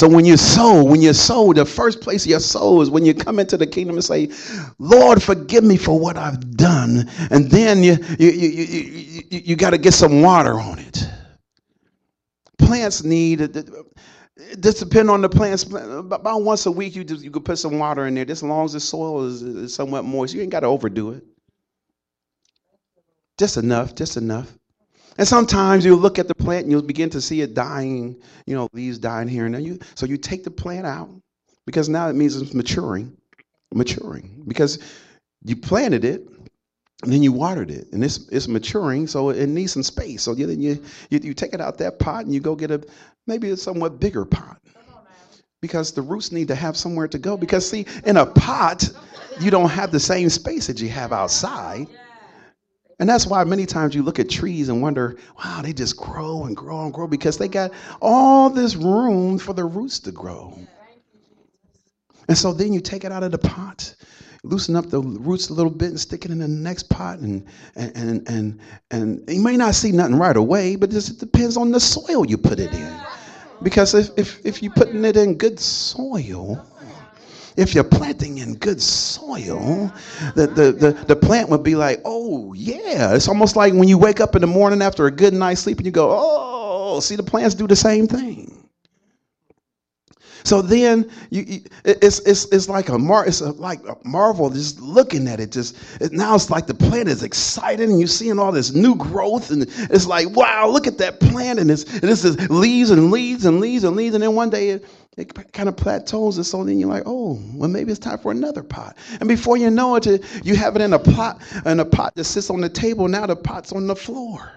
So 0.00 0.08
when 0.08 0.24
you 0.24 0.38
sow, 0.38 0.82
when 0.82 1.02
you 1.02 1.12
sow, 1.12 1.52
the 1.52 1.66
first 1.66 2.00
place 2.00 2.26
your 2.26 2.40
sow 2.40 2.80
is 2.80 2.88
when 2.88 3.04
you 3.04 3.12
come 3.12 3.38
into 3.38 3.58
the 3.58 3.66
kingdom 3.66 3.96
and 3.96 4.02
say, 4.04 4.30
Lord, 4.78 5.22
forgive 5.22 5.62
me 5.62 5.76
for 5.76 6.00
what 6.00 6.16
I've 6.16 6.56
done. 6.56 7.06
And 7.30 7.50
then 7.50 7.82
you, 7.82 7.98
you, 8.18 8.30
you, 8.30 8.48
you, 8.48 9.22
you, 9.30 9.40
you 9.44 9.56
got 9.56 9.70
to 9.72 9.78
get 9.78 9.92
some 9.92 10.22
water 10.22 10.58
on 10.58 10.78
it. 10.78 11.06
Plants 12.56 13.04
need, 13.04 13.40
this 13.40 14.78
depend 14.78 15.10
on 15.10 15.20
the 15.20 15.28
plants. 15.28 15.64
About 15.64 16.44
once 16.44 16.64
a 16.64 16.70
week, 16.70 16.96
you 16.96 17.04
just, 17.04 17.22
you 17.22 17.30
could 17.30 17.44
put 17.44 17.58
some 17.58 17.78
water 17.78 18.06
in 18.06 18.14
there. 18.14 18.24
Just 18.24 18.42
as 18.42 18.48
long 18.48 18.64
as 18.64 18.72
the 18.72 18.80
soil 18.80 19.26
is, 19.26 19.42
is 19.42 19.74
somewhat 19.74 20.06
moist, 20.06 20.32
you 20.32 20.40
ain't 20.40 20.50
got 20.50 20.60
to 20.60 20.66
overdo 20.66 21.10
it. 21.10 21.24
Just 23.36 23.58
enough, 23.58 23.94
just 23.94 24.16
enough. 24.16 24.50
And 25.20 25.28
sometimes 25.28 25.84
you 25.84 25.96
look 25.96 26.18
at 26.18 26.28
the 26.28 26.34
plant 26.34 26.62
and 26.62 26.72
you'll 26.72 26.80
begin 26.80 27.10
to 27.10 27.20
see 27.20 27.42
it 27.42 27.52
dying, 27.52 28.16
you 28.46 28.54
know, 28.54 28.70
leaves 28.72 28.96
dying 28.96 29.28
here 29.28 29.44
and 29.44 29.54
there. 29.54 29.60
You, 29.60 29.78
so 29.94 30.06
you 30.06 30.16
take 30.16 30.44
the 30.44 30.50
plant 30.50 30.86
out 30.86 31.10
because 31.66 31.90
now 31.90 32.08
it 32.08 32.14
means 32.14 32.40
it's 32.40 32.54
maturing, 32.54 33.14
maturing. 33.74 34.42
Because 34.48 34.78
you 35.44 35.56
planted 35.56 36.06
it 36.06 36.26
and 37.02 37.12
then 37.12 37.22
you 37.22 37.32
watered 37.32 37.70
it 37.70 37.88
and 37.92 38.02
it's, 38.02 38.30
it's 38.30 38.48
maturing, 38.48 39.06
so 39.06 39.28
it 39.28 39.46
needs 39.46 39.74
some 39.74 39.82
space. 39.82 40.22
So 40.22 40.32
then 40.34 40.58
you, 40.58 40.82
you, 41.10 41.20
you 41.22 41.34
take 41.34 41.52
it 41.52 41.60
out 41.60 41.76
that 41.76 41.98
pot 41.98 42.24
and 42.24 42.32
you 42.32 42.40
go 42.40 42.56
get 42.56 42.70
a 42.70 42.82
maybe 43.26 43.50
a 43.50 43.58
somewhat 43.58 44.00
bigger 44.00 44.24
pot. 44.24 44.56
Because 45.60 45.92
the 45.92 46.00
roots 46.00 46.32
need 46.32 46.48
to 46.48 46.54
have 46.54 46.78
somewhere 46.78 47.08
to 47.08 47.18
go. 47.18 47.36
Because 47.36 47.68
see, 47.68 47.84
in 48.06 48.16
a 48.16 48.24
pot, 48.24 48.88
you 49.38 49.50
don't 49.50 49.68
have 49.68 49.92
the 49.92 50.00
same 50.00 50.30
space 50.30 50.66
that 50.68 50.80
you 50.80 50.88
have 50.88 51.12
outside. 51.12 51.88
And 53.00 53.08
that's 53.08 53.26
why 53.26 53.42
many 53.44 53.64
times 53.64 53.94
you 53.94 54.02
look 54.02 54.18
at 54.18 54.28
trees 54.28 54.68
and 54.68 54.82
wonder, 54.82 55.16
wow, 55.42 55.62
they 55.62 55.72
just 55.72 55.96
grow 55.96 56.44
and 56.44 56.54
grow 56.54 56.84
and 56.84 56.92
grow 56.92 57.06
because 57.06 57.38
they 57.38 57.48
got 57.48 57.72
all 58.02 58.50
this 58.50 58.76
room 58.76 59.38
for 59.38 59.54
the 59.54 59.64
roots 59.64 59.98
to 60.00 60.12
grow. 60.12 60.56
And 62.28 62.36
so 62.36 62.52
then 62.52 62.74
you 62.74 62.80
take 62.80 63.04
it 63.04 63.10
out 63.10 63.22
of 63.22 63.32
the 63.32 63.38
pot, 63.38 63.94
loosen 64.44 64.76
up 64.76 64.90
the 64.90 65.00
roots 65.00 65.48
a 65.48 65.54
little 65.54 65.72
bit 65.72 65.88
and 65.88 65.98
stick 65.98 66.26
it 66.26 66.30
in 66.30 66.40
the 66.40 66.46
next 66.46 66.90
pot. 66.90 67.20
And, 67.20 67.46
and, 67.74 67.96
and, 67.96 68.28
and, 68.28 68.60
and 68.90 69.24
you 69.26 69.40
may 69.40 69.56
not 69.56 69.74
see 69.74 69.92
nothing 69.92 70.16
right 70.16 70.36
away, 70.36 70.76
but 70.76 70.92
it 70.92 71.18
depends 71.18 71.56
on 71.56 71.70
the 71.70 71.80
soil 71.80 72.26
you 72.26 72.36
put 72.36 72.60
it 72.60 72.74
in. 72.74 73.00
Because 73.62 73.94
if, 73.94 74.10
if, 74.18 74.44
if 74.44 74.62
you're 74.62 74.74
putting 74.74 75.06
it 75.06 75.16
in 75.16 75.36
good 75.36 75.58
soil, 75.58 76.62
if 77.56 77.74
you're 77.74 77.84
planting 77.84 78.38
in 78.38 78.54
good 78.56 78.80
soil, 78.80 79.92
the, 80.34 80.46
the, 80.46 80.72
the, 80.72 80.92
the, 81.06 81.16
plant 81.16 81.48
would 81.48 81.62
be 81.62 81.74
like, 81.74 82.00
oh, 82.04 82.52
yeah. 82.54 83.14
It's 83.14 83.28
almost 83.28 83.56
like 83.56 83.74
when 83.74 83.88
you 83.88 83.98
wake 83.98 84.20
up 84.20 84.34
in 84.34 84.40
the 84.40 84.46
morning 84.46 84.82
after 84.82 85.06
a 85.06 85.10
good 85.10 85.34
night's 85.34 85.62
sleep 85.62 85.78
and 85.78 85.86
you 85.86 85.92
go, 85.92 86.10
oh, 86.12 87.00
see, 87.00 87.16
the 87.16 87.22
plants 87.22 87.54
do 87.54 87.66
the 87.66 87.76
same 87.76 88.06
thing. 88.06 88.59
So 90.44 90.62
then 90.62 91.10
you, 91.30 91.42
you, 91.42 91.60
it's, 91.84 92.20
it's, 92.20 92.46
it's 92.52 92.68
like 92.68 92.88
a 92.88 92.98
mar, 92.98 93.26
it's 93.26 93.40
a, 93.40 93.52
like 93.52 93.80
a 93.86 93.96
marvel 94.04 94.50
just 94.50 94.80
looking 94.80 95.28
at 95.28 95.40
it. 95.40 95.52
Just 95.52 95.76
it, 96.00 96.12
now 96.12 96.34
it's 96.34 96.50
like 96.50 96.66
the 96.66 96.74
plant 96.74 97.08
is 97.08 97.22
excited 97.22 97.88
and 97.88 97.98
you're 97.98 98.08
seeing 98.08 98.38
all 98.38 98.52
this 98.52 98.72
new 98.72 98.94
growth 98.96 99.50
and 99.50 99.62
it's 99.62 100.06
like 100.06 100.30
wow, 100.30 100.68
look 100.68 100.86
at 100.86 100.98
that 100.98 101.20
plant 101.20 101.58
and 101.58 101.70
it's 101.70 101.84
and 101.84 102.02
this 102.02 102.24
is 102.24 102.48
leaves 102.50 102.90
and 102.90 103.10
leaves 103.10 103.44
and 103.44 103.60
leaves 103.60 103.84
and 103.84 103.96
leaves 103.96 104.14
and 104.14 104.22
then 104.22 104.34
one 104.34 104.50
day 104.50 104.70
it, 104.70 104.84
it 105.16 105.52
kind 105.52 105.68
of 105.68 105.76
plateaus 105.76 106.36
and 106.36 106.46
so 106.46 106.64
then 106.64 106.78
you're 106.78 106.88
like 106.88 107.02
oh 107.06 107.40
well 107.54 107.68
maybe 107.68 107.90
it's 107.90 108.00
time 108.00 108.18
for 108.18 108.32
another 108.32 108.62
pot. 108.62 108.96
And 109.20 109.28
before 109.28 109.56
you 109.56 109.70
know 109.70 109.96
it 109.96 110.06
you 110.44 110.56
have 110.56 110.76
it 110.76 110.82
in 110.82 110.92
a 110.92 110.98
pot 110.98 111.40
in 111.66 111.80
a 111.80 111.84
pot 111.84 112.14
that 112.14 112.24
sits 112.24 112.50
on 112.50 112.60
the 112.60 112.68
table. 112.68 113.08
Now 113.08 113.26
the 113.26 113.36
pot's 113.36 113.72
on 113.72 113.86
the 113.86 113.96
floor. 113.96 114.52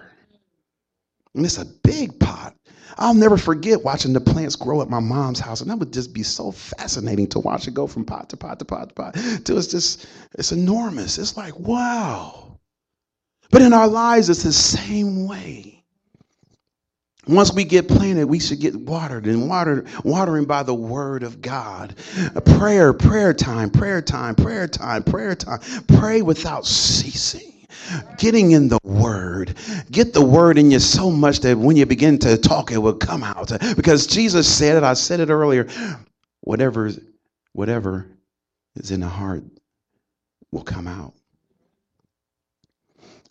And 1.34 1.44
it's 1.44 1.58
a 1.58 1.64
big 1.64 2.18
pot 2.20 2.54
I'll 2.96 3.14
never 3.14 3.36
forget 3.36 3.84
watching 3.84 4.12
the 4.12 4.20
plants 4.20 4.56
grow 4.56 4.82
at 4.82 4.90
my 4.90 5.00
mom's 5.00 5.40
house, 5.40 5.60
and 5.60 5.70
that 5.70 5.78
would 5.78 5.92
just 5.92 6.14
be 6.14 6.22
so 6.22 6.52
fascinating 6.52 7.28
to 7.28 7.40
watch 7.40 7.68
it 7.68 7.74
go 7.74 7.86
from 7.86 8.04
pot 8.04 8.30
to 8.30 8.36
pot 8.36 8.58
to 8.60 8.64
pot 8.64 8.90
to 8.90 8.94
pot 8.94 9.14
till 9.44 9.58
it's 9.58 9.68
just 9.68 10.06
it's 10.34 10.52
enormous. 10.52 11.18
It's 11.18 11.36
like 11.36 11.58
wow. 11.58 12.58
But 13.50 13.62
in 13.62 13.72
our 13.72 13.88
lives, 13.88 14.30
it's 14.30 14.44
the 14.44 14.52
same 14.52 15.26
way. 15.26 15.84
Once 17.26 17.54
we 17.54 17.64
get 17.64 17.88
planted, 17.88 18.26
we 18.26 18.40
should 18.40 18.60
get 18.60 18.76
watered 18.76 19.26
and 19.26 19.48
watered, 19.48 19.88
watering 20.04 20.44
by 20.44 20.62
the 20.62 20.74
word 20.74 21.22
of 21.22 21.40
God. 21.40 21.96
A 22.34 22.42
prayer, 22.42 22.92
prayer 22.92 23.34
time, 23.34 23.70
prayer 23.70 24.02
time, 24.02 24.34
prayer 24.34 24.68
time, 24.68 25.04
prayer 25.04 25.34
time. 25.34 25.60
Pray 25.88 26.22
without 26.22 26.66
ceasing. 26.66 27.53
Getting 28.18 28.52
in 28.52 28.68
the 28.68 28.78
word. 28.84 29.54
Get 29.90 30.12
the 30.12 30.24
word 30.24 30.58
in 30.58 30.70
you 30.70 30.78
so 30.78 31.10
much 31.10 31.40
that 31.40 31.56
when 31.58 31.76
you 31.76 31.86
begin 31.86 32.18
to 32.20 32.36
talk, 32.36 32.70
it 32.72 32.78
will 32.78 32.94
come 32.94 33.22
out. 33.22 33.52
Because 33.76 34.06
Jesus 34.06 34.52
said 34.52 34.76
it, 34.76 34.82
I 34.82 34.94
said 34.94 35.20
it 35.20 35.30
earlier. 35.30 35.68
Whatever, 36.40 36.90
whatever 37.52 38.06
is 38.76 38.90
in 38.90 39.00
the 39.00 39.08
heart 39.08 39.44
will 40.50 40.62
come 40.62 40.86
out. 40.86 41.14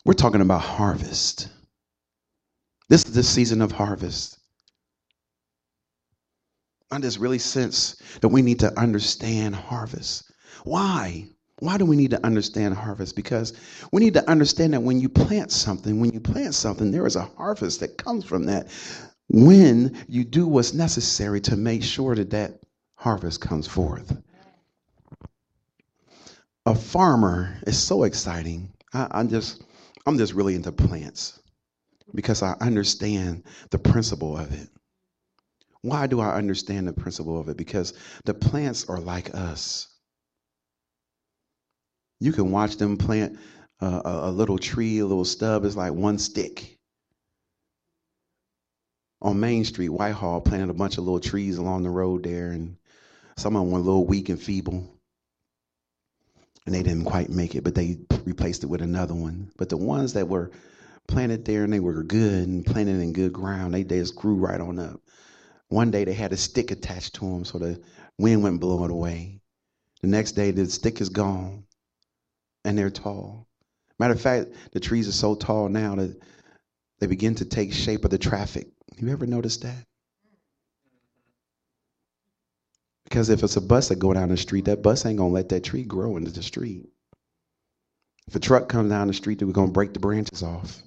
We're 0.06 0.14
talking 0.14 0.42
about 0.42 0.62
harvest. 0.62 1.48
This 2.90 3.06
is 3.06 3.14
the 3.14 3.24
season 3.24 3.62
of 3.62 3.72
harvest. 3.72 4.38
I 6.92 7.00
just 7.00 7.20
really 7.20 7.40
sense 7.40 7.96
that 8.22 8.28
we 8.28 8.42
need 8.42 8.60
to 8.60 8.80
understand 8.80 9.56
harvest. 9.56 10.32
Why? 10.64 11.28
Why 11.60 11.78
do 11.78 11.86
we 11.86 11.96
need 11.96 12.12
to 12.12 12.26
understand 12.26 12.74
harvest? 12.76 13.16
Because 13.16 13.54
we 13.92 14.02
need 14.04 14.16
to 14.16 14.30
understand 14.30 14.74
that 14.74 14.82
when 14.82 15.00
you 15.00 15.10
plant 15.10 15.52
something, 15.52 16.00
when 16.00 16.12
you 16.12 16.20
plant 16.20 16.56
something, 16.56 16.92
there 16.92 17.06
is 17.06 17.16
a 17.16 17.30
harvest 17.38 17.80
that 17.82 17.98
comes 17.98 18.26
from 18.26 18.46
that 18.46 18.68
when 19.30 19.98
you 20.08 20.24
do 20.24 20.48
what's 20.48 20.74
necessary 20.74 21.42
to 21.42 21.56
make 21.56 21.84
sure 21.84 22.16
that 22.16 22.32
that 22.32 22.60
harvest 22.96 23.42
comes 23.42 23.68
forth. 23.68 24.18
A 26.66 26.76
farmer 26.76 27.58
is 27.68 27.78
so 27.78 28.04
exciting. 28.04 28.72
I, 28.94 29.08
I'm 29.12 29.30
just, 29.30 29.64
I'm 30.06 30.18
just 30.18 30.34
really 30.34 30.56
into 30.56 30.72
plants 30.72 31.40
because 32.16 32.42
I 32.42 32.56
understand 32.62 33.44
the 33.70 33.80
principle 33.80 34.38
of 34.38 34.54
it. 34.54 34.70
Why 35.82 36.08
do 36.08 36.22
I 36.22 36.36
understand 36.36 36.88
the 36.88 36.94
principle 36.94 37.40
of 37.40 37.50
it? 37.50 37.58
Because 37.58 37.94
the 38.26 38.34
plants 38.34 38.90
are 38.90 39.00
like 39.00 39.36
us. 39.36 39.93
You 42.24 42.32
can 42.32 42.52
watch 42.52 42.78
them 42.78 42.96
plant 42.96 43.38
a, 43.82 44.02
a 44.06 44.32
little 44.32 44.58
tree, 44.58 45.00
a 45.00 45.06
little 45.06 45.26
stub 45.26 45.66
It's 45.66 45.76
like 45.76 45.92
one 45.92 46.18
stick. 46.18 46.80
On 49.22 49.38
Main 49.38 49.66
Street, 49.66 49.90
Whitehall 49.90 50.40
planted 50.40 50.70
a 50.70 50.74
bunch 50.74 50.98
of 50.98 51.04
little 51.04 51.20
trees 51.20 51.58
along 51.58 51.84
the 51.84 51.90
road 51.90 52.24
there, 52.24 52.52
and 52.52 52.78
some 53.36 53.58
of 53.58 53.64
them 53.64 53.72
were 53.72 53.80
a 53.80 53.84
little 53.84 54.08
weak 54.08 54.30
and 54.30 54.42
feeble. 54.42 54.88
And 56.66 56.74
they 56.74 56.82
didn't 56.82 57.04
quite 57.04 57.30
make 57.30 57.56
it, 57.56 57.66
but 57.66 57.76
they 57.76 57.98
replaced 58.24 58.64
it 58.64 58.68
with 58.68 58.82
another 58.82 59.14
one. 59.14 59.52
But 59.58 59.68
the 59.68 59.76
ones 59.76 60.14
that 60.14 60.30
were 60.30 60.52
planted 61.10 61.44
there 61.44 61.66
and 61.66 61.74
they 61.74 61.82
were 61.82 62.04
good 62.04 62.48
and 62.48 62.66
planted 62.66 63.02
in 63.02 63.12
good 63.12 63.34
ground, 63.34 63.74
they, 63.74 63.84
they 63.84 64.00
just 64.00 64.16
grew 64.16 64.36
right 64.36 64.62
on 64.62 64.80
up. 64.80 65.02
One 65.68 65.92
day 65.92 66.06
they 66.06 66.14
had 66.14 66.32
a 66.32 66.38
stick 66.38 66.72
attached 66.72 67.16
to 67.16 67.26
them, 67.26 67.44
so 67.44 67.60
the 67.60 67.82
wind 68.18 68.44
went 68.44 68.62
blowing 68.62 68.92
away. 68.92 69.42
The 70.00 70.08
next 70.08 70.34
day 70.38 70.52
the 70.52 70.70
stick 70.70 71.02
is 71.02 71.10
gone 71.10 71.66
and 72.66 72.78
they're 72.78 72.90
tall. 72.90 73.48
Matter 74.00 74.14
of 74.14 74.22
fact, 74.22 74.50
the 74.72 74.80
trees 74.80 75.08
are 75.08 75.14
so 75.14 75.36
tall 75.36 75.70
now 75.70 75.96
that 75.96 76.22
they 77.00 77.08
begin 77.08 77.36
to 77.36 77.46
take 77.46 77.74
shape 77.74 78.06
of 78.06 78.12
the 78.12 78.18
traffic. 78.18 78.68
You 78.98 79.10
ever 79.10 79.26
noticed 79.26 79.64
that? 79.64 79.86
Because 83.06 83.30
if 83.30 83.44
it's 83.44 83.58
a 83.58 83.62
bus 83.62 83.90
that 83.90 84.00
go 84.00 84.14
down 84.14 84.30
the 84.30 84.38
street, 84.38 84.66
that 84.66 84.82
bus 84.82 85.06
ain't 85.06 85.18
gonna 85.18 85.34
let 85.34 85.50
that 85.50 85.64
tree 85.64 85.84
grow 85.84 86.18
into 86.18 86.32
the 86.32 86.42
street. 86.42 86.88
If 88.28 88.36
a 88.36 88.40
truck 88.40 88.70
comes 88.70 88.90
down 88.90 89.08
the 89.08 89.14
street, 89.14 89.44
we're 89.44 89.52
gonna 89.52 89.72
break 89.72 89.94
the 89.94 90.00
branches 90.00 90.42
off. 90.42 90.82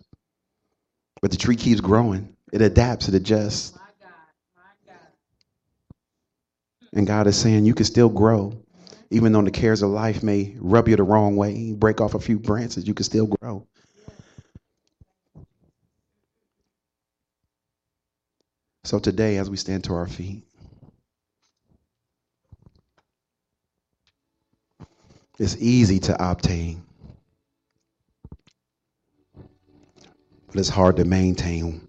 But 1.21 1.31
the 1.31 1.37
tree 1.37 1.57
keeps 1.57 1.81
growing. 1.81 2.35
It 2.53 2.63
adapts, 2.63 3.09
it 3.09 3.15
adjusts. 3.15 3.75
My 3.75 3.81
God, 4.01 4.11
my 4.57 4.93
God. 4.93 5.01
And 6.93 7.07
God 7.07 7.27
is 7.27 7.37
saying 7.37 7.65
you 7.65 7.75
can 7.75 7.85
still 7.85 8.09
grow 8.09 8.61
even 9.11 9.33
though 9.33 9.43
the 9.43 9.51
cares 9.51 9.83
of 9.83 9.91
life 9.91 10.23
may 10.23 10.55
rub 10.59 10.89
you 10.89 10.97
the 10.97 11.03
wrong 11.03 11.37
way, 11.37 11.73
break 11.73 12.01
off 12.01 12.15
a 12.15 12.21
few 12.21 12.39
branches, 12.39 12.87
you 12.89 12.95
can 12.95 13.05
still 13.05 13.27
grow. 13.27 13.67
So 18.85 18.99
today, 18.99 19.39
as 19.39 19.51
we 19.51 19.57
stand 19.57 19.85
to 19.85 19.95
our 19.95 20.07
feet, 20.07 20.45
it's 25.39 25.57
easy 25.59 25.99
to 26.01 26.31
obtain, 26.31 26.83
but 30.47 30.57
it's 30.57 30.69
hard 30.69 30.97
to 30.97 31.05
maintain 31.05 31.81